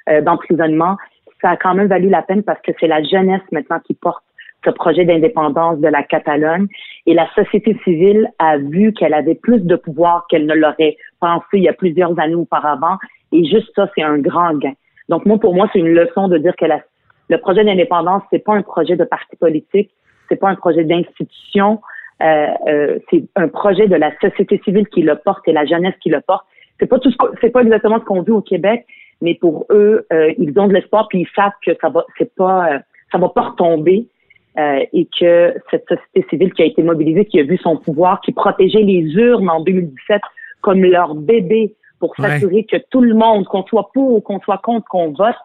euh, 0.09 0.21
d'emprisonnement, 0.21 0.97
ça 1.41 1.51
a 1.51 1.57
quand 1.57 1.73
même 1.73 1.87
valu 1.87 2.09
la 2.09 2.21
peine 2.21 2.43
parce 2.43 2.61
que 2.61 2.71
c'est 2.79 2.87
la 2.87 3.03
jeunesse 3.03 3.41
maintenant 3.51 3.79
qui 3.79 3.93
porte 3.93 4.23
ce 4.63 4.69
projet 4.69 5.05
d'indépendance 5.05 5.79
de 5.79 5.87
la 5.87 6.03
Catalogne 6.03 6.67
et 7.05 7.13
la 7.13 7.27
société 7.33 7.77
civile 7.83 8.29
a 8.39 8.57
vu 8.57 8.93
qu'elle 8.93 9.13
avait 9.13 9.35
plus 9.35 9.59
de 9.61 9.75
pouvoir 9.75 10.27
qu'elle 10.29 10.45
ne 10.45 10.53
l'aurait 10.53 10.97
pensé 11.19 11.45
il 11.53 11.63
y 11.63 11.69
a 11.69 11.73
plusieurs 11.73 12.17
années 12.19 12.35
auparavant 12.35 12.97
et 13.31 13.43
juste 13.45 13.71
ça, 13.75 13.89
c'est 13.95 14.03
un 14.03 14.17
grand 14.17 14.57
gain. 14.57 14.73
Donc 15.09 15.25
moi, 15.25 15.37
pour 15.39 15.55
moi, 15.55 15.69
c'est 15.73 15.79
une 15.79 15.93
leçon 15.93 16.27
de 16.27 16.37
dire 16.37 16.55
que 16.55 16.65
le 17.29 17.37
projet 17.37 17.63
d'indépendance, 17.63 18.23
c'est 18.31 18.43
pas 18.43 18.53
un 18.53 18.61
projet 18.61 18.95
de 18.95 19.03
parti 19.03 19.35
politique, 19.37 19.91
c'est 20.29 20.35
pas 20.35 20.49
un 20.49 20.55
projet 20.55 20.83
d'institution, 20.83 21.81
euh, 22.21 22.47
euh, 22.67 22.99
c'est 23.09 23.23
un 23.35 23.47
projet 23.47 23.87
de 23.87 23.95
la 23.95 24.11
société 24.19 24.61
civile 24.63 24.87
qui 24.87 25.01
le 25.01 25.15
porte 25.15 25.47
et 25.47 25.53
la 25.53 25.65
jeunesse 25.65 25.95
qui 26.01 26.09
le 26.09 26.21
porte. 26.21 26.45
C'est 26.79 26.87
pas 26.87 26.99
tout, 26.99 27.11
c'est 27.41 27.49
pas 27.49 27.61
exactement 27.61 27.99
ce 27.99 28.05
qu'on 28.05 28.21
vit 28.21 28.31
au 28.31 28.41
Québec, 28.41 28.85
mais 29.21 29.35
pour 29.35 29.65
eux, 29.69 30.05
euh, 30.13 30.33
ils 30.37 30.57
ont 30.59 30.67
de 30.67 30.73
l'espoir 30.73 31.07
puis 31.07 31.21
ils 31.21 31.29
savent 31.35 31.51
que 31.65 31.71
ça 31.79 31.89
va, 31.89 32.05
c'est 32.17 32.33
pas, 32.35 32.79
ça 33.11 33.17
va 33.17 33.29
pas 33.29 33.49
retomber. 33.49 34.07
Et 34.57 35.07
que 35.17 35.55
cette 35.69 35.87
société 35.87 36.25
civile 36.29 36.53
qui 36.53 36.61
a 36.61 36.65
été 36.65 36.83
mobilisée, 36.83 37.25
qui 37.25 37.39
a 37.39 37.43
vu 37.43 37.57
son 37.57 37.77
pouvoir, 37.77 38.19
qui 38.21 38.33
protégeait 38.33 38.81
les 38.81 39.01
urnes 39.15 39.49
en 39.49 39.61
2017 39.61 40.21
comme 40.61 40.83
leur 40.83 41.15
bébé 41.15 41.75
pour 41.99 42.15
s'assurer 42.15 42.65
que 42.65 42.77
tout 42.89 43.01
le 43.01 43.13
monde, 43.13 43.45
qu'on 43.45 43.63
soit 43.63 43.89
pour 43.93 44.15
ou 44.15 44.21
qu'on 44.21 44.39
soit 44.41 44.57
contre, 44.57 44.87
qu'on 44.87 45.11
vote, 45.11 45.35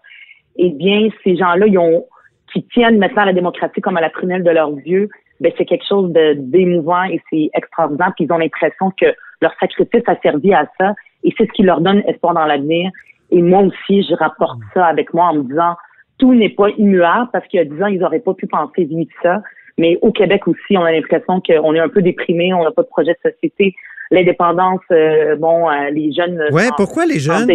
eh 0.56 0.70
bien, 0.70 1.08
ces 1.22 1.36
gens-là, 1.36 1.66
ils 1.66 1.78
ont, 1.78 2.06
qui 2.52 2.62
tiennent 2.64 2.98
maintenant 2.98 3.22
à 3.22 3.26
la 3.26 3.32
démocratie 3.32 3.80
comme 3.80 3.96
à 3.96 4.00
la 4.00 4.10
prunelle 4.10 4.42
de 4.42 4.50
leurs 4.50 4.72
yeux, 4.84 5.08
ben 5.40 5.52
c'est 5.58 5.66
quelque 5.66 5.86
chose 5.86 6.10
de 6.12 6.34
d'émouvant 6.38 7.04
et 7.04 7.20
c'est 7.30 7.50
extraordinaire. 7.54 8.12
Puis 8.16 8.24
ils 8.24 8.32
ont 8.32 8.38
l'impression 8.38 8.90
que 8.98 9.06
leur 9.42 9.52
sacrifice 9.60 10.02
a 10.06 10.16
servi 10.22 10.54
à 10.54 10.66
ça 10.80 10.94
et 11.24 11.34
c'est 11.36 11.46
ce 11.46 11.52
qui 11.52 11.62
leur 11.62 11.82
donne 11.82 12.02
espoir 12.06 12.32
dans 12.32 12.46
l'avenir. 12.46 12.90
Et 13.30 13.42
moi 13.42 13.60
aussi, 13.60 14.02
je 14.02 14.14
rapporte 14.14 14.60
ça 14.72 14.86
avec 14.86 15.12
moi 15.12 15.26
en 15.26 15.34
me 15.34 15.42
disant 15.42 15.74
tout 16.18 16.34
n'est 16.34 16.50
pas 16.50 16.68
immuable 16.78 17.28
parce 17.32 17.46
qu'il 17.48 17.58
y 17.58 17.60
a 17.60 17.64
dix 17.64 17.82
ans, 17.82 17.86
ils 17.86 17.98
n'auraient 17.98 18.20
pas 18.20 18.34
pu 18.34 18.46
penser 18.46 18.84
vivre 18.84 19.10
ça. 19.22 19.42
Mais 19.78 19.98
au 20.00 20.10
Québec 20.10 20.48
aussi, 20.48 20.76
on 20.76 20.84
a 20.84 20.92
l'impression 20.92 21.40
qu'on 21.40 21.74
est 21.74 21.80
un 21.80 21.88
peu 21.88 22.00
déprimé, 22.00 22.54
on 22.54 22.64
n'a 22.64 22.70
pas 22.70 22.82
de 22.82 22.88
projet 22.88 23.12
de 23.12 23.30
société. 23.30 23.74
L'indépendance, 24.10 24.80
euh, 24.92 25.36
bon, 25.36 25.68
euh, 25.68 25.90
les 25.90 26.12
jeunes. 26.12 26.40
Ouais, 26.52 26.68
pourquoi 26.76 27.06
les 27.06 27.18
jeunes? 27.18 27.46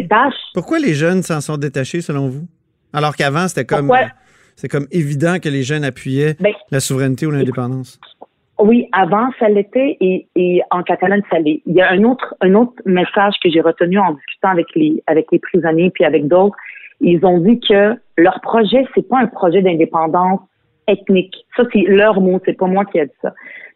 Pourquoi 0.53 0.79
les 0.79 0.93
jeunes 0.93 1.23
s'en 1.23 1.41
sont 1.41 1.57
détachés 1.57 2.01
selon 2.01 2.27
vous? 2.27 2.45
Alors 2.93 3.15
qu'avant, 3.15 3.47
c'était 3.47 3.65
comme. 3.65 3.91
C'est 4.57 4.67
comme 4.67 4.85
évident 4.91 5.37
que 5.41 5.49
les 5.49 5.63
jeunes 5.63 5.83
appuyaient 5.83 6.35
ben, 6.39 6.53
la 6.69 6.79
souveraineté 6.79 7.25
ou 7.25 7.31
l'indépendance. 7.31 7.99
Oui, 8.59 8.87
avant, 8.91 9.29
ça 9.39 9.49
l'était 9.49 9.97
et, 9.99 10.27
et, 10.35 10.61
en 10.69 10.83
Catalogne, 10.83 11.23
ça 11.31 11.39
l'est. 11.39 11.63
Il 11.65 11.73
y 11.73 11.81
a 11.81 11.89
un 11.89 12.03
autre, 12.03 12.35
un 12.41 12.53
autre 12.53 12.73
message 12.85 13.33
que 13.41 13.49
j'ai 13.49 13.61
retenu 13.61 13.97
en 13.97 14.13
discutant 14.13 14.49
avec 14.49 14.67
les, 14.75 15.01
avec 15.07 15.25
les 15.31 15.39
prisonniers 15.39 15.89
puis 15.89 16.05
avec 16.05 16.27
d'autres. 16.27 16.55
Ils 17.01 17.25
ont 17.25 17.39
dit 17.39 17.59
que 17.59 17.95
leur 18.17 18.39
projet, 18.41 18.85
c'est 18.95 19.07
pas 19.07 19.19
un 19.19 19.27
projet 19.27 19.61
d'indépendance 19.61 20.39
ethnique. 20.87 21.35
Ça, 21.57 21.63
c'est 21.73 21.81
leur 21.81 22.21
mot, 22.21 22.39
c'est 22.45 22.57
pas 22.57 22.67
moi 22.67 22.85
qui 22.85 22.99
ai 22.99 23.05
dit 23.05 23.11
ça. 23.21 23.33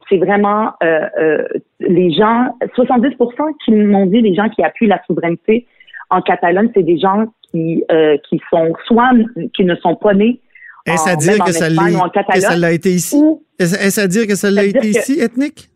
C'est 0.09 0.17
vraiment 0.17 0.71
euh, 0.83 1.07
euh, 1.19 1.47
les 1.79 2.11
gens, 2.11 2.55
70% 2.77 3.17
qui 3.63 3.71
m'ont 3.71 4.05
dit, 4.05 4.21
les 4.21 4.35
gens 4.35 4.49
qui 4.49 4.63
appuient 4.63 4.87
la 4.87 5.01
souveraineté 5.07 5.65
en 6.09 6.21
Catalogne, 6.21 6.69
c'est 6.75 6.83
des 6.83 6.99
gens 6.99 7.25
qui, 7.49 7.83
euh, 7.91 8.17
qui 8.29 8.39
sont 8.51 8.73
soit 8.85 9.09
qui 9.55 9.65
ne 9.65 9.75
sont 9.75 9.95
pas 9.95 10.13
nés 10.13 10.39
est-ce 10.85 11.09
à 11.09 11.15
dire 11.15 11.43
que 11.43 11.51
ça 11.51 12.55
l'a 12.55 12.71
été 12.71 12.89
ici? 12.89 13.17
Est-ce 13.57 13.99
à 13.99 14.07
dire 14.07 14.27
que 14.27 14.35
ça 14.35 14.51
l'a 14.51 14.63
été 14.63 14.87
ici, 14.87 15.19
ethnique? 15.19 15.69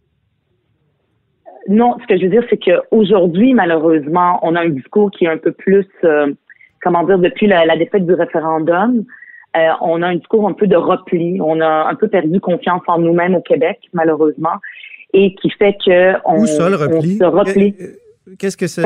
Non, 1.68 1.98
ce 2.02 2.08
que 2.08 2.18
je 2.18 2.24
veux 2.24 2.30
dire, 2.30 2.44
c'est 2.50 2.58
qu'aujourd'hui, 2.58 3.54
malheureusement, 3.54 4.40
on 4.42 4.56
a 4.56 4.62
un 4.62 4.70
discours 4.70 5.12
qui 5.12 5.26
est 5.26 5.30
un 5.30 5.38
peu 5.38 5.52
plus, 5.52 5.86
euh, 6.04 6.34
comment 6.82 7.04
dire, 7.04 7.20
depuis 7.20 7.48
la, 7.48 7.78
défaite 7.78 8.06
du 8.06 8.14
référendum, 8.14 9.04
euh, 9.58 9.70
on 9.82 10.02
a 10.02 10.08
un 10.08 10.16
discours 10.16 10.48
un 10.48 10.54
peu 10.54 10.68
de 10.68 10.76
repli. 10.76 11.40
On 11.42 11.60
a 11.62 11.88
un 11.90 11.96
peu 11.96 12.08
perdu 12.08 12.40
confiance 12.40 12.82
en 12.88 13.00
nous-mêmes 13.00 13.36
au 13.36 13.42
Québec, 13.42 13.80
malheureusement, 13.94 14.58
et 15.14 15.34
qui 15.36 15.50
fait 15.52 15.76
que 15.86 16.14
on, 16.26 16.42
Où 16.42 16.46
ça, 16.46 16.70
le 16.70 16.76
repli? 16.76 17.18
se 17.18 17.24
replie. 17.24 17.76
Qu'est-ce 18.38 18.58
que 18.58 18.68
c'est? 18.68 18.86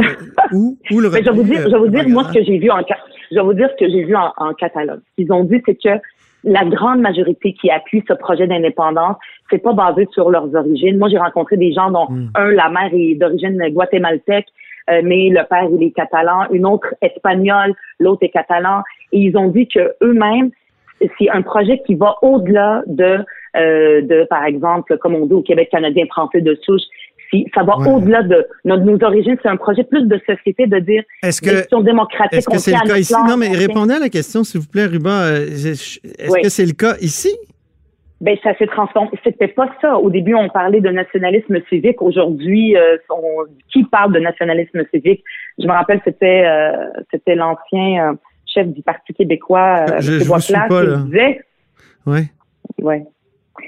où, 0.54 0.78
où 0.92 1.00
le 1.00 1.08
repli? 1.10 1.24
je 1.24 1.30
vais 1.30 1.36
vous 1.36 1.44
dire, 1.44 1.62
je 1.64 1.70
vais 1.70 1.78
vous 1.78 1.88
dire 1.90 2.08
moi, 2.08 2.24
ce 2.26 2.34
que 2.34 2.44
j'ai 2.44 2.58
vu 2.58 2.72
en, 2.72 2.80
je 2.80 3.36
vais 3.36 3.44
vous 3.44 3.54
dire 3.54 3.70
ce 3.78 3.86
que 3.86 3.92
j'ai 3.92 4.04
vu 4.04 4.16
en, 4.16 4.32
en 4.38 4.54
catalogue. 4.54 5.02
Ce 5.10 5.16
qu'ils 5.24 5.34
ont 5.34 5.44
dit, 5.44 5.62
c'est 5.66 5.76
que 5.76 6.00
la 6.44 6.66
grande 6.66 7.00
majorité 7.00 7.54
qui 7.54 7.70
appuie 7.70 8.04
ce 8.08 8.14
projet 8.14 8.48
d'indépendance, 8.48 9.16
c'est 9.50 9.60
pas 9.60 9.74
basé 9.74 10.08
sur 10.12 10.30
leurs 10.30 10.54
origines. 10.56 10.98
Moi, 10.98 11.10
j'ai 11.10 11.18
rencontré 11.18 11.58
des 11.58 11.72
gens 11.72 11.92
dont 11.92 12.08
hmm. 12.10 12.32
un, 12.36 12.52
la 12.52 12.70
mère 12.70 12.90
est 12.94 13.16
d'origine 13.16 13.62
guatémaltèque, 13.70 14.48
euh, 14.90 15.02
mais 15.04 15.30
le 15.30 15.48
père 15.48 15.68
il 15.72 15.84
est 15.84 15.92
catalan, 15.92 16.50
une 16.52 16.66
autre 16.66 16.94
espagnole, 17.02 17.74
l'autre 18.00 18.24
est 18.24 18.30
catalan, 18.30 18.84
et 19.12 19.20
ils 19.20 19.38
ont 19.38 19.50
dit 19.50 19.68
que 19.68 19.94
eux-mêmes, 20.02 20.52
c'est 21.18 21.30
un 21.30 21.42
projet 21.42 21.82
qui 21.86 21.96
va 21.96 22.16
au-delà 22.22 22.84
de, 22.88 23.20
euh, 23.58 24.02
de, 24.02 24.26
par 24.30 24.46
exemple, 24.46 24.98
comme 24.98 25.16
on 25.16 25.26
dit 25.26 25.34
au 25.34 25.42
Québec 25.42 25.70
canadien 25.72 26.06
français 26.08 26.42
de 26.42 26.58
souche, 26.64 26.84
ça 27.54 27.64
va 27.64 27.78
au-delà 27.78 28.24
de 28.24 28.46
nos, 28.66 29.04
origines. 29.04 29.38
C'est 29.42 29.50
un 29.50 29.58
projet 29.58 29.84
plus 29.84 30.06
de 30.08 30.20
société 30.28 30.68
de 30.68 30.80
dire 30.80 31.04
est-ce 31.24 31.42
que 31.42 31.84
démocratique. 31.84 32.38
Est-ce 32.38 32.50
que 32.50 32.58
c'est 32.58 32.72
le 32.72 32.88
cas 32.88 32.98
ici? 32.98 33.14
Non, 33.28 33.38
mais 33.38 33.50
répondez 33.50 33.96
à 33.96 34.00
la 34.00 34.10
question, 34.10 34.44
s'il 34.44 34.62
vous 34.62 34.68
plaît, 34.68 34.86
Ruba. 34.86 35.24
Euh, 35.24 35.48
est-ce 35.48 36.42
que 36.42 36.50
c'est 36.50 36.66
le 36.66 36.74
cas 36.74 36.96
ici? 37.02 37.36
Ben 38.24 38.38
ça 38.42 38.56
s'est 38.58 38.68
transformé. 38.68 39.10
C'était 39.24 39.50
pas 39.50 39.70
ça. 39.82 39.98
Au 39.98 40.10
début, 40.10 40.34
on 40.34 40.48
parlait 40.48 40.80
de 40.80 40.90
nationalisme 40.90 41.60
civique. 41.68 42.02
Aujourd'hui, 42.02 42.76
euh, 42.78 42.98
qui 43.72 43.84
parle 43.84 44.14
de 44.14 44.20
nationalisme 44.20 44.82
civique? 44.94 45.24
Je 45.60 45.68
me 45.68 45.72
rappelle, 45.72 46.00
c'était 46.06 46.46
euh, 46.46 46.88
c'était 47.12 47.36
l'ancien 47.36 48.16
chef 48.46 48.68
du 48.68 48.82
Parti 48.82 49.14
québécois, 49.14 49.86
je, 50.00 50.20
je 50.20 50.24
vous 50.24 50.40
suis 50.40 50.54
pas, 50.54 50.86
qui 50.86 51.04
disait. 51.06 51.42
Oui. 52.06 52.22
Ouais. 52.82 53.04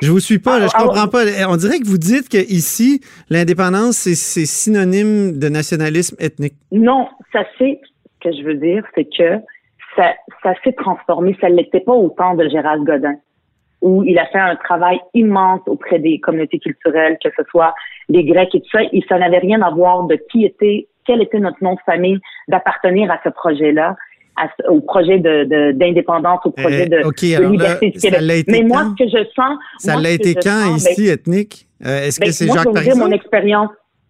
Je 0.02 0.12
vous 0.12 0.20
suis 0.20 0.40
pas, 0.40 0.62
je 0.62 0.68
ah, 0.74 0.84
comprends 0.84 1.08
pas. 1.08 1.24
On 1.50 1.58
dirait 1.58 1.80
que 1.80 1.88
vous 1.88 1.98
dites 1.98 2.30
que 2.30 2.38
ici, 2.38 3.02
l'indépendance, 3.30 3.96
c'est 3.98 4.46
synonyme 4.46 5.38
de 5.38 5.50
nationalisme 5.50 6.16
ethnique. 6.20 6.56
Non, 6.72 7.08
ça 7.32 7.44
c'est 7.58 7.80
ce 7.84 8.30
que 8.30 8.36
je 8.36 8.44
veux 8.44 8.56
dire, 8.56 8.84
c'est 8.96 9.06
que 9.06 9.38
ça, 9.96 10.14
ça 10.44 10.54
s'est 10.64 10.74
transformé. 10.74 11.38
Ça 11.40 11.50
ne 11.50 11.56
l'était 11.56 11.80
pas 11.80 11.94
au 11.94 12.10
temps 12.10 12.36
de 12.36 12.48
Gérald 12.50 12.84
Godin, 12.86 13.16
où 13.86 14.04
il 14.04 14.18
a 14.18 14.26
fait 14.26 14.40
un 14.40 14.56
travail 14.56 15.00
immense 15.14 15.62
auprès 15.68 16.00
des 16.00 16.20
communautés 16.20 16.58
culturelles, 16.58 17.18
que 17.24 17.30
ce 17.38 17.44
soit 17.52 17.76
les 18.10 18.24
Grecs 18.24 18.54
et 18.56 18.62
tout 18.62 18.70
ça, 18.72 18.80
et 18.82 19.04
ça 19.08 19.20
n'avait 19.20 19.38
rien 19.38 19.62
à 19.62 19.70
voir 19.70 20.06
de 20.06 20.16
qui 20.32 20.44
était, 20.44 20.88
quel 21.06 21.22
était 21.22 21.40
notre 21.40 21.64
nom 21.64 21.76
de 21.76 21.80
famille, 21.86 22.20
d'appartenir 22.48 23.12
à 23.12 23.20
ce 23.24 23.30
projet-là 23.30 23.96
au 24.68 24.82
projet 24.82 25.20
de 25.20 25.72
d'indépendance, 25.72 26.40
au 26.46 26.52
projet 26.52 26.88
de, 26.88 26.98
euh, 26.98 27.50
liberté 27.50 27.92
du 27.92 28.00
Québec. 28.00 28.46
Mais 28.50 28.64
moi, 28.64 28.88
ce 28.98 29.04
que 29.04 29.10
je 29.10 29.24
sens... 29.34 29.58
Ça 29.78 29.96
l'a 29.96 30.10
été 30.10 30.34
quand 30.36 30.76
ici, 30.76 31.08
ethnique? 31.08 31.68
Euh, 31.86 32.08
est-ce 32.08 32.20
que 32.20 32.26
ben, 32.26 32.32
c'est 32.32 32.48
Jacques 32.48 32.66
Moi, 32.66 32.74
je 32.76 32.80
vais 32.80 32.92
vous 32.92 32.96
dire 32.96 33.08
mon 33.08 33.12
expérience. 33.14 33.70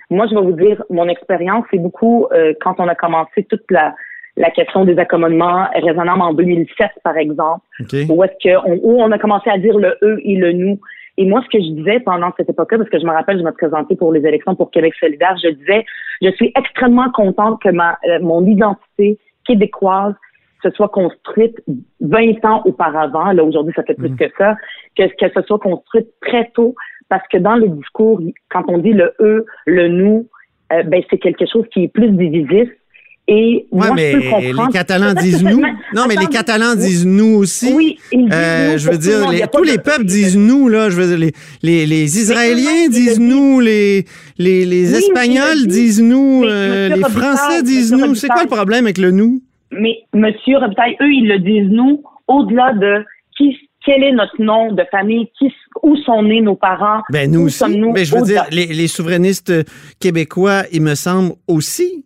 Moi, 0.10 0.26
je 0.28 0.36
vais 0.36 0.42
vous 0.42 0.54
dire, 0.54 0.84
mon 0.90 1.08
expérience, 1.10 1.66
c'est 1.70 1.80
beaucoup 1.80 2.26
euh, 2.32 2.54
quand 2.62 2.80
on 2.80 2.88
a 2.88 2.96
commencé 2.96 3.44
toute 3.50 3.70
la, 3.70 3.94
la 4.38 4.50
question 4.52 4.86
des 4.86 4.98
accommodements 4.98 5.68
raisonnables 5.74 6.22
en 6.22 6.34
2007, 6.34 6.92
par 7.04 7.18
exemple, 7.18 7.66
où 8.10 8.24
est-ce 8.24 8.34
que 8.44 8.58
on, 8.68 8.80
où 8.84 9.02
on 9.02 9.12
a 9.12 9.18
commencé 9.18 9.50
à 9.50 9.58
dire 9.58 9.78
le 9.78 9.98
eux 10.02 10.20
et 10.24 10.36
le 10.36 10.52
nous. 10.52 10.80
Et 11.18 11.26
moi, 11.26 11.42
ce 11.46 11.58
que 11.58 11.64
je 11.64 11.72
disais 11.72 12.02
pendant 12.02 12.32
cette 12.36 12.50
époque-là, 12.50 12.80
parce 12.80 12.90
que 12.90 13.00
je 13.00 13.06
me 13.06 13.12
rappelle, 13.12 13.38
je 13.38 13.44
me 13.44 13.52
présentais 13.52 13.96
pour 13.96 14.12
les 14.12 14.26
élections 14.26 14.56
pour 14.56 14.72
Québec 14.72 14.94
solidaire, 15.00 15.38
je 15.42 15.50
disais, 15.50 15.86
je 16.22 16.30
suis 16.32 16.52
extrêmement 16.56 17.10
contente 17.12 17.62
que 17.62 17.70
ma, 17.70 17.98
mon 18.22 18.46
identité 18.46 19.18
québécoise 19.46 20.14
se 20.62 20.70
soit 20.72 20.90
construite 20.90 21.56
20 22.02 22.44
ans 22.44 22.62
auparavant, 22.66 23.32
là 23.32 23.44
aujourd'hui 23.44 23.74
ça 23.76 23.84
fait 23.84 23.94
plus 23.94 24.10
Mhm. 24.10 24.18
que 24.18 24.26
ça, 24.38 24.56
que 24.98 25.04
qu'elle 25.16 25.32
se 25.32 25.42
soit 25.44 25.60
construite 25.60 26.08
très 26.22 26.50
tôt, 26.54 26.76
parce 27.08 27.26
que 27.28 27.38
dans 27.38 27.56
le 27.56 27.70
discours, 27.70 28.20
quand 28.50 28.64
on 28.68 28.80
dit 28.80 28.94
le 28.94 29.14
eux, 29.20 29.46
le 29.66 29.88
nous, 29.88 30.28
euh, 30.74 30.84
ben 30.84 31.02
c'est 31.10 31.20
quelque 31.20 31.46
chose 31.46 31.66
qui 31.72 31.84
est 31.84 31.88
plus 31.88 32.10
divisif. 32.10 32.70
Et 33.28 33.66
Ouais, 33.72 33.88
moi, 33.88 33.96
mais 33.96 34.12
je 34.12 34.18
peux 34.18 34.24
comprendre. 34.30 34.68
les 34.68 34.74
Catalans 34.74 35.14
disent 35.16 35.44
nous. 35.44 35.62
Non, 35.96 36.04
mais 36.08 36.16
les. 36.16 36.28
Catalans 36.28 36.76
disent 36.76 37.06
nous 37.08 37.36
aussi. 37.38 37.74
Oui, 37.74 37.98
ils 38.12 38.26
disent 38.26 38.30
Euh, 38.34 38.74
nous 38.74 38.78
je 38.78 38.92
veux 38.92 38.98
dire, 39.00 39.30
les- 39.32 39.44
tous 39.52 39.64
les 39.64 39.78
peuples 39.80 40.06
disent 40.06 40.38
nous, 40.38 40.68
là. 40.70 40.90
Je 40.92 40.96
veux 40.96 41.08
dire, 41.08 41.18
les, 41.18 41.32
les, 41.64 41.86
les 41.88 42.20
Israéliens 42.20 42.88
disent 42.90 43.20
nous, 43.20 43.60
les, 43.60 44.06
les, 44.38 44.66
les 44.66 44.92
Oui, 44.94 44.98
Espagnols 45.00 45.66
disent. 45.66 46.02
nous, 46.04 46.44
euh, 46.46 46.90
les 46.90 47.02
Français 47.02 47.64
disent 47.64 47.92
nous. 47.94 48.14
C'est 48.14 48.28
quoi 48.28 48.44
le 48.44 48.48
problème 48.50 48.86
avec 48.86 49.00
le 49.00 49.10
nous? 49.10 49.42
Mais 49.72 49.98
Monsieur 50.14 50.58
Robitaille, 50.60 50.96
eux, 51.02 51.12
ils 51.12 51.28
le 51.28 51.40
disent 51.40 51.72
nous, 51.72 52.04
au-delà 52.28 52.74
de 52.74 53.04
qui, 53.36 53.58
quel 53.84 54.04
est 54.04 54.14
notre 54.14 54.40
nom 54.40 54.72
de 54.72 54.84
famille, 54.92 55.28
qui, 55.40 55.52
où 55.82 55.96
sont 55.98 56.22
nés 56.22 56.42
nos 56.42 56.56
parents, 56.56 57.02
Ben, 57.12 57.30
nous 57.32 57.42
où 57.42 57.46
aussi. 57.46 57.58
sommes-nous 57.58 57.92
Mais 57.92 58.06
je 58.06 58.16
veux 58.16 58.22
dire, 58.22 58.46
les, 58.52 58.68
les 58.68 58.88
souverainistes 58.88 59.52
québécois, 60.00 60.64
il 60.72 60.82
me 60.84 60.94
semble 60.96 61.34
aussi. 61.48 62.06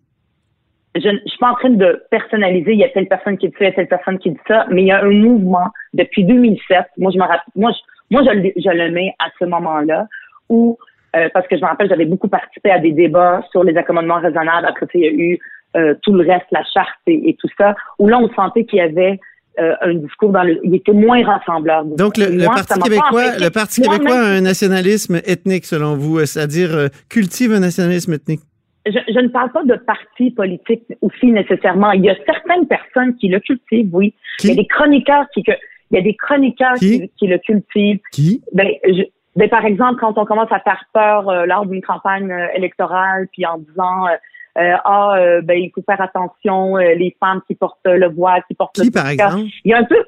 Je 1.04 1.10
ne 1.10 1.18
suis 1.26 1.38
pas 1.40 1.52
en 1.52 1.56
train 1.56 1.70
de 1.70 2.04
personnaliser, 2.12 2.74
il 2.74 2.80
y 2.80 2.84
a 2.84 2.90
telle 2.90 3.08
personne 3.08 3.38
qui 3.38 3.48
dit 3.50 3.56
ça, 3.58 3.66
il 3.66 3.68
y 3.70 3.72
a 3.72 3.76
telle 3.76 3.88
personne 3.88 4.18
qui 4.20 4.32
dit 4.32 4.40
ça, 4.48 4.66
mais 4.70 4.82
il 4.84 4.88
y 4.88 4.92
a 4.92 5.04
un 5.04 5.10
mouvement 5.12 5.68
depuis 5.94 6.24
2007. 6.24 6.86
Moi, 6.98 7.12
je 7.14 7.18
me 7.18 7.24
rappelle, 7.24 7.42
moi, 7.56 7.72
je, 7.72 7.80
moi, 8.16 8.24
je, 8.24 8.32
le- 8.38 8.54
je 8.56 8.70
le 8.70 8.92
mets 8.92 9.14
à 9.20 9.28
ce 9.40 9.46
moment-là 9.46 10.08
où, 10.50 10.78
euh, 11.16 11.30
parce 11.34 11.48
que 11.48 11.56
je 11.58 11.62
me 11.62 11.68
rappelle, 11.68 11.90
j'avais 11.90 12.06
beaucoup 12.06 12.28
participé 12.28 12.72
à 12.72 12.80
des 12.80 12.92
débats 12.92 13.42
sur 13.52 13.64
les 13.64 13.76
accommodements 13.78 14.20
raisonnables. 14.20 14.68
Après 14.68 14.86
ça, 14.86 14.92
il 14.96 15.02
y 15.02 15.08
a 15.08 15.12
eu 15.12 15.40
euh, 15.78 15.94
tout 16.02 16.14
le 16.14 16.28
reste, 16.28 16.46
la 16.52 16.64
charte 16.74 16.90
et, 17.08 17.30
et 17.30 17.36
tout 17.40 17.50
ça, 17.58 17.76
où 18.00 18.08
là, 18.08 18.18
on 18.20 18.30
sentait 18.34 18.66
qu'il 18.66 18.78
y 18.80 18.82
avait 18.82 19.20
euh, 19.60 19.74
un 19.82 19.94
discours 19.96 20.32
dans 20.32 20.44
le, 20.44 20.60
il 20.64 20.74
était 20.76 20.94
moins 20.94 21.24
rassembleur. 21.24 21.84
Donc, 21.86 22.18
le, 22.18 22.32
Moi, 22.44 22.54
Parti 22.56 22.80
québécois, 22.80 23.38
le 23.40 23.50
Parti 23.50 23.82
québécois 23.82 24.16
a 24.16 24.26
un 24.38 24.42
nationalisme 24.42 25.18
ethnique, 25.26 25.66
selon 25.66 25.96
vous, 25.96 26.26
c'est-à-dire 26.26 26.90
cultive 27.10 27.52
un 27.54 27.60
nationalisme 27.60 28.14
ethnique. 28.14 28.42
Je, 28.92 29.14
je 29.14 29.20
ne 29.20 29.28
parle 29.28 29.52
pas 29.52 29.64
de 29.64 29.76
parti 29.76 30.32
politique 30.32 30.84
aussi 31.02 31.28
nécessairement. 31.28 31.92
Il 31.92 32.06
y 32.06 32.10
a 32.10 32.16
certaines 32.26 32.68
personnes 32.68 33.16
qui 33.18 33.28
le 33.28 33.40
cultivent, 33.40 33.90
oui. 33.94 34.14
Qui? 34.38 34.48
Il 34.48 34.50
y 34.52 34.54
a 34.54 34.56
des 34.62 34.68
chroniqueurs 34.68 35.26
qui, 35.34 35.44
que, 35.44 35.52
il 35.92 35.98
y 35.98 36.00
a 36.00 36.04
des 36.04 36.16
chroniqueurs 36.16 36.76
Qui? 36.76 37.02
qui, 37.02 37.12
qui 37.18 37.28
le 37.28 37.38
cultivent. 37.40 38.00
Qui? 38.12 38.44
Ben, 38.54 38.68
je, 38.86 39.04
ben, 39.36 39.50
par 39.50 39.66
exemple, 39.66 40.00
quand 40.00 40.18
on 40.18 40.26
commence 40.26 40.52
à 40.52 40.60
faire 40.60 40.86
peur 40.94 41.30
euh, 41.30 41.46
lors 41.46 41.66
d'une 41.66 41.82
campagne 41.82 42.32
euh, 42.32 42.48
électorale, 42.56 43.28
puis 43.32 43.46
en 43.46 43.58
disant 43.60 44.08
euh, 44.08 44.76
ah 44.84 45.16
ben 45.44 45.58
il 45.58 45.72
faut 45.74 45.84
faire 45.84 46.02
attention 46.02 46.76
les 46.76 47.16
femmes 47.20 47.40
qui 47.48 47.56
portent 47.56 47.80
le 47.86 48.10
voile, 48.10 48.44
qui 48.48 48.56
portent 48.56 48.76
Qui, 48.76 48.88
le 48.88 48.92
par 48.92 49.08
exemple? 49.08 49.44
Il 49.64 49.72
y 49.72 49.74
a 49.74 49.78
un 49.78 49.84
peu 49.84 50.04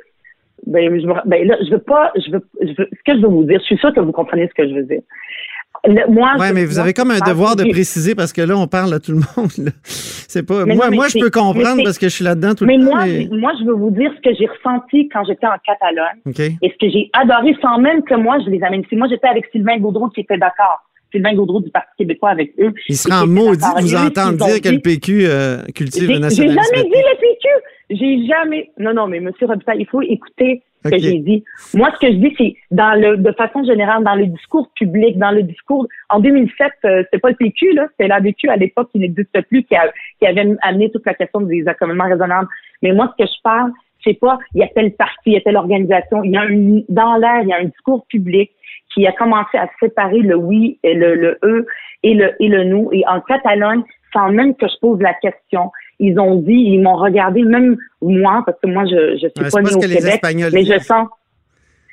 ben, 0.66 1.00
je, 1.00 1.08
ben 1.26 1.48
là, 1.48 1.58
je 1.64 1.72
veux 1.72 1.80
pas, 1.80 2.12
je 2.16 2.32
veux, 2.32 2.46
je 2.62 2.74
veux, 2.78 2.90
ce 2.92 3.04
que 3.06 3.18
je 3.18 3.22
veux 3.22 3.28
vous 3.28 3.46
dire, 3.46 3.60
je 3.60 3.66
suis 3.66 3.78
sûre 3.78 3.94
que 3.94 4.00
vous 4.00 4.12
comprenez 4.12 4.48
ce 4.48 4.54
que 4.54 4.68
je 4.68 4.74
veux 4.74 4.84
dire. 4.84 5.02
Le- 5.84 6.12
moi, 6.12 6.34
Ouais, 6.38 6.54
mais 6.54 6.66
vous 6.66 6.78
avez 6.78 6.94
comme 6.94 7.10
un 7.12 7.20
devoir 7.20 7.56
de 7.56 7.64
préciser 7.64 8.14
parce 8.14 8.34
que 8.34 8.42
là, 8.42 8.56
on 8.56 8.68
parle 8.68 8.94
à 8.94 9.00
tout 9.00 9.14
le 9.14 9.18
monde. 9.38 9.72
C'est 9.84 10.46
pas. 10.46 10.66
Mais 10.66 10.76
moi, 10.76 10.90
non, 10.90 10.96
moi, 10.98 11.08
je 11.08 11.18
peux 11.20 11.32
comprendre 11.32 11.82
parce 11.84 11.98
que 11.98 12.08
je 12.08 12.14
suis 12.14 12.24
là-dedans 12.24 12.54
tout 12.54 12.66
Mais 12.66 12.78
le 12.78 12.84
temps. 12.86 12.92
moi, 12.92 13.06
mais- 13.08 13.28
moi, 13.32 13.52
je 13.60 13.66
veux 13.66 13.74
vous 13.74 13.90
dire 13.90 14.12
ce 14.16 14.22
que 14.30 14.36
j'ai 14.38 14.46
ressenti 14.48 15.10
quand 15.10 15.24
j'étais 15.26 15.48
en 15.48 15.58
Catalogne 15.66 16.58
et 16.62 16.70
ce 16.70 16.78
que 16.86 16.92
j'ai 16.92 17.10
adoré 17.14 17.56
sans 17.62 17.80
même 17.80 18.04
que 18.04 18.14
moi, 18.16 18.38
je 18.46 18.50
les 18.52 18.62
amène 18.64 18.82
ici. 18.82 18.96
Moi, 18.96 19.08
j'étais 19.10 19.28
avec 19.28 19.46
Sylvain 19.52 19.78
Gaudreau 19.80 20.10
qui 20.10 20.22
était 20.22 20.38
d'accord. 20.38 20.84
Sylvain 21.12 21.34
Gaudreau 21.34 21.60
du 21.62 21.70
Parti 21.72 21.90
québécois 21.98 22.30
avec 22.30 22.54
eux. 22.60 22.72
Il 22.88 22.94
Et 22.94 22.96
serait 22.96 23.16
en 23.16 23.28
maudit 23.28 23.58
de 23.62 23.82
vous 23.82 23.96
entendre 23.96 24.46
dire 24.46 24.62
que 24.62 24.70
le 24.70 24.80
PQ 24.80 25.26
euh, 25.26 25.58
cultive 25.76 26.04
J'ai 26.04 26.08
le 26.08 26.14
j'ai 26.14 26.20
nationalisme. 26.20 26.62
jamais 26.74 26.84
dit 26.88 26.96
le 26.96 27.20
PQ. 27.20 27.48
J'ai 27.90 28.28
jamais. 28.28 28.72
Non, 28.80 28.94
non, 28.94 29.08
mais 29.08 29.20
Monsieur 29.20 29.48
Robitaille, 29.48 29.80
il 29.82 29.88
faut 29.88 30.02
écouter 30.02 30.62
ce 30.84 30.90
que 30.90 30.96
j'ai 31.02 31.20
dit. 31.20 31.44
Moi, 31.76 31.90
ce 31.94 32.00
que 32.06 32.12
je 32.14 32.18
dis, 32.18 32.34
c'est 32.38 32.56
dans 32.72 33.00
le, 33.00 33.18
de 33.18 33.32
façon 33.34 33.64
générale, 33.64 34.04
dans 34.04 34.16
le 34.16 34.26
discours 34.28 34.70
public, 34.76 35.18
dans 35.18 35.32
le 35.32 35.44
discours. 35.44 35.88
En 36.10 36.20
2007, 36.20 36.72
euh, 36.86 37.04
c'était 37.04 37.20
pas 37.20 37.30
le 37.30 37.36
PQ, 37.36 37.74
là, 37.74 37.88
c'était 37.92 38.08
l'ADQ 38.08 38.50
à 38.50 38.56
l'époque 38.58 38.90
qui 38.92 39.00
n'existe 39.00 39.40
plus, 39.48 39.64
qui, 39.64 39.76
a- 39.76 39.92
qui 40.20 40.26
avait 40.28 40.56
amené 40.62 40.90
toute 40.92 41.06
la 41.06 41.14
question 41.14 41.42
des 41.42 41.68
accommodements 41.68 42.10
raisonnables. 42.10 42.48
Mais 42.82 42.92
moi, 42.94 43.14
ce 43.18 43.24
que 43.24 43.30
je 43.30 43.42
parle, 43.44 43.72
c'est 44.04 44.20
pas 44.20 44.40
il 44.56 44.62
y 44.62 44.64
a 44.64 44.68
tel 44.70 44.92
parti, 44.94 45.16
il 45.28 45.34
y 45.34 45.38
a 45.38 45.42
telle 45.42 45.58
organisation. 45.58 46.24
Il 46.24 46.32
y 46.32 46.38
a 46.38 46.42
un, 46.42 46.82
dans 46.90 47.16
l'air, 47.18 47.42
il 47.44 47.50
y 47.50 47.54
a 47.54 47.58
un 47.58 47.66
discours 47.66 48.06
public 48.08 48.50
qui 48.94 49.06
a 49.06 49.12
commencé 49.12 49.58
à 49.58 49.70
séparer 49.80 50.20
le 50.20 50.36
oui 50.36 50.80
et 50.84 50.94
le, 50.96 51.16
le 51.16 51.38
eux 51.44 51.66
et 52.04 52.14
le 52.16 52.34
et 52.42 52.48
le 52.50 52.64
nous. 52.64 52.90
Et 52.92 53.04
en 53.08 53.22
Catalogne, 53.22 53.84
sans 54.12 54.30
même 54.32 54.56
que 54.56 54.68
je 54.68 54.78
pose 54.82 55.00
la 55.00 55.14
question, 55.14 55.72
ils 56.02 56.20
ont 56.20 56.36
dit, 56.36 56.54
ils 56.54 56.82
m'ont 56.82 56.98
regardé, 56.98 57.44
même 57.44 57.78
moi, 58.02 58.44
parce 58.46 58.60
que 58.62 58.68
moi, 58.68 58.84
je, 58.86 59.14
je 59.22 59.28
suis 59.28 59.52
pas 59.52 59.62
née 59.62 59.74
au 59.74 59.80
Québec, 59.80 60.22
mais 60.52 60.66
je 60.66 60.80
sens. 60.80 61.08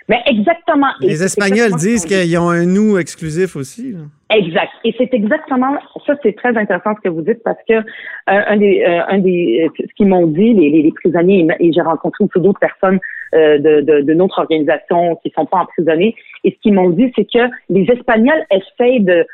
Mais 0.08 0.22
exactement. 0.26 0.86
Les 1.02 1.22
Espagnols 1.22 1.74
disent 1.76 2.06
qu'ils 2.06 2.38
ont 2.38 2.48
un 2.48 2.64
nous 2.64 2.96
exclusif 2.96 3.56
aussi. 3.56 3.92
là. 3.92 3.98
Exact. 4.34 4.70
Et 4.84 4.94
c'est 4.96 5.12
exactement 5.12 5.74
ça. 6.06 6.14
C'est 6.22 6.34
très 6.34 6.56
intéressant 6.56 6.94
ce 6.96 7.00
que 7.02 7.08
vous 7.10 7.20
dites 7.20 7.42
parce 7.44 7.58
que 7.68 7.74
euh, 7.74 7.82
un 8.26 8.56
des, 8.56 8.82
euh, 8.86 9.02
un 9.08 9.18
des, 9.18 9.66
euh, 9.66 9.68
ce 9.78 9.94
qu'ils 9.94 10.08
m'ont 10.08 10.26
dit 10.26 10.54
les, 10.54 10.70
les, 10.70 10.82
les 10.82 10.92
prisonniers 10.92 11.46
et, 11.60 11.72
j'ai 11.72 11.80
rencontré 11.82 12.24
aussi 12.24 12.42
d'autres 12.42 12.58
personnes 12.58 12.98
euh, 13.34 13.58
de, 13.58 13.80
de, 13.82 14.00
de 14.00 14.14
notre 14.14 14.38
organisation 14.38 15.16
qui 15.16 15.30
sont 15.36 15.44
pas 15.44 15.58
emprisonnés. 15.58 16.14
Et 16.44 16.52
ce 16.52 16.56
qu'ils 16.62 16.74
m'ont 16.74 16.90
dit, 16.90 17.12
c'est 17.14 17.26
que 17.30 17.50
les 17.68 17.84
Espagnols 17.90 18.44
essayent 18.50 19.00
de 19.00 19.26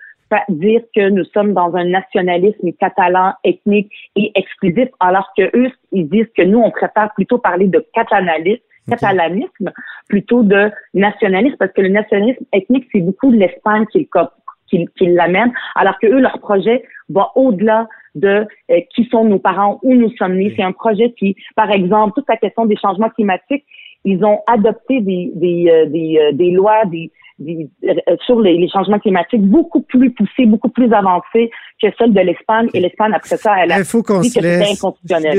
dire 0.48 0.82
que 0.94 1.08
nous 1.10 1.24
sommes 1.24 1.52
dans 1.52 1.74
un 1.74 1.84
nationalisme 1.84 2.72
catalan 2.78 3.32
ethnique 3.44 3.92
et 4.16 4.32
exclusif, 4.34 4.88
alors 5.00 5.32
que 5.36 5.44
eux, 5.56 5.70
ils 5.92 6.08
disent 6.08 6.30
que 6.36 6.42
nous, 6.42 6.58
on 6.58 6.70
préfère 6.70 7.10
plutôt 7.14 7.38
parler 7.38 7.68
de 7.68 7.84
catalanisme 7.94 8.62
catalanisme 8.88 9.72
plutôt 10.08 10.42
de 10.42 10.70
nationalisme 10.92 11.56
parce 11.58 11.72
que 11.72 11.80
le 11.80 11.88
nationalisme 11.88 12.44
ethnique 12.52 12.86
c'est 12.92 13.00
beaucoup 13.00 13.30
de 13.30 13.36
l'Espagne 13.36 13.86
qui 13.90 14.00
le 14.00 14.04
cop- 14.04 14.32
qui, 14.68 14.86
qui 14.98 15.06
l'amène 15.06 15.52
alors 15.74 15.98
que 15.98 16.06
eux 16.06 16.20
leur 16.20 16.38
projet 16.38 16.84
va 17.08 17.30
au-delà 17.34 17.88
de 18.14 18.46
euh, 18.70 18.80
qui 18.94 19.04
sont 19.06 19.24
nos 19.24 19.38
parents 19.38 19.80
où 19.82 19.94
nous 19.94 20.10
sommes 20.16 20.34
nés. 20.34 20.52
C'est 20.56 20.62
un 20.62 20.72
projet 20.72 21.12
qui 21.12 21.36
par 21.56 21.70
exemple 21.70 22.12
toute 22.14 22.28
la 22.28 22.36
question 22.36 22.66
des 22.66 22.76
changements 22.76 23.10
climatiques 23.10 23.64
ils 24.04 24.24
ont 24.24 24.40
adopté 24.46 25.00
des 25.00 25.32
des 25.34 25.70
euh, 25.70 25.86
des, 25.86 26.18
euh, 26.20 26.32
des 26.32 26.50
lois 26.50 26.84
des, 26.86 27.10
des- 27.38 27.68
euh, 27.84 28.16
sur 28.26 28.40
les, 28.40 28.56
les 28.58 28.68
changements 28.68 28.98
climatiques 28.98 29.42
beaucoup 29.42 29.80
plus 29.82 30.10
poussées 30.12 30.46
beaucoup 30.46 30.68
plus 30.68 30.92
avancées 30.92 31.50
que 31.82 31.88
celles 31.98 32.12
de 32.12 32.20
l'Espagne 32.20 32.68
et 32.74 32.80
l'Espagne 32.80 33.12
après 33.14 33.36
ça 33.36 33.54
elle 33.62 33.72
a 33.72 33.78
Il 33.78 33.84
faut 33.84 34.02
qu'on 34.02 34.20
dit 34.20 34.30
se 34.30 34.38
que 34.38 34.44
laisse. 34.44 34.60
Je 34.60 34.64
suis 34.64 34.74
inconstitutionnel 34.74 35.32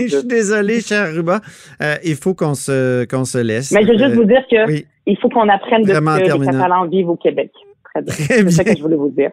je 0.00 0.16
suis 0.18 0.26
désolé, 0.38 0.80
cher 0.80 1.12
Ruba. 1.14 1.40
Euh, 1.82 1.94
il 2.04 2.16
faut 2.16 2.34
qu'on 2.34 2.54
se, 2.54 3.04
qu'on 3.04 3.24
se 3.24 3.38
laisse. 3.38 3.70
Mais 3.72 3.82
je 3.82 3.88
veux 3.92 3.98
juste 3.98 4.10
Euh, 4.12 4.14
vous 4.16 4.24
dire 4.24 4.44
que 4.50 4.66
oui. 4.66 4.86
il 5.06 5.16
faut 5.18 5.28
qu'on 5.28 5.48
apprenne 5.48 5.82
de 5.82 5.92
ce 5.92 5.98
que 5.98 6.18
les 6.18 6.24
terminant. 6.26 6.52
Catalans 6.52 6.86
vivent 6.88 7.10
au 7.10 7.16
Québec. 7.16 7.50
Très 7.94 8.02
bien. 8.02 8.12
C'est 8.14 8.50
ça 8.50 8.64
que 8.64 8.76
je 8.76 8.82
voulais 8.82 8.96
vous 8.96 9.10
dire. 9.10 9.30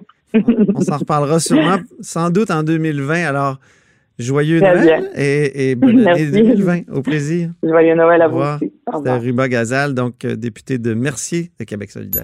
On 0.76 0.82
s'en 0.82 0.98
reparlera 0.98 1.40
sûrement, 1.40 1.78
sans 2.02 2.30
doute 2.30 2.52
en 2.52 2.62
2020. 2.62 3.26
Alors, 3.26 3.58
joyeux 4.20 4.60
Très 4.62 4.76
Noël 4.76 4.86
bien. 5.02 5.10
et, 5.16 5.72
et 5.72 5.76
bonne 5.76 6.08
année 6.08 6.26
Merci. 6.26 6.32
2020. 6.32 6.82
Au 6.94 7.02
plaisir. 7.02 7.50
Joyeux 7.64 7.96
Noël 7.96 8.22
à 8.22 8.28
Au 8.28 8.32
vous 8.32 8.40
aussi. 8.42 8.72
C'était. 8.86 9.18
Ruba 9.18 9.48
Gazal, 9.48 9.94
donc 9.96 10.26
euh, 10.26 10.36
député 10.36 10.78
de 10.78 10.94
Mercier 10.94 11.52
de 11.60 11.64
Québec 11.66 11.90
solidaire. 11.92 12.24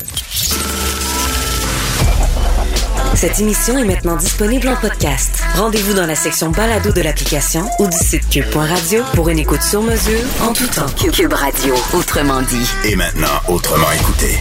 Cette 3.15 3.39
émission 3.39 3.77
est 3.77 3.86
maintenant 3.86 4.17
disponible 4.17 4.67
en 4.67 4.75
podcast. 4.75 5.41
Rendez-vous 5.55 5.93
dans 5.93 6.05
la 6.05 6.15
section 6.15 6.49
balado 6.51 6.91
de 6.91 7.01
l'application 7.01 7.62
ou 7.79 7.88
du 7.88 7.97
site 7.97 8.27
cube.radio 8.29 9.01
pour 9.13 9.29
une 9.29 9.39
écoute 9.39 9.62
sur 9.62 9.81
mesure 9.81 10.19
en 10.41 10.51
tout 10.51 10.67
temps. 10.67 10.86
Cube 11.13 11.31
Radio, 11.31 11.73
autrement 11.97 12.41
dit. 12.41 12.69
Et 12.91 12.95
maintenant, 12.97 13.39
autrement 13.47 13.89
écouté. 13.93 14.36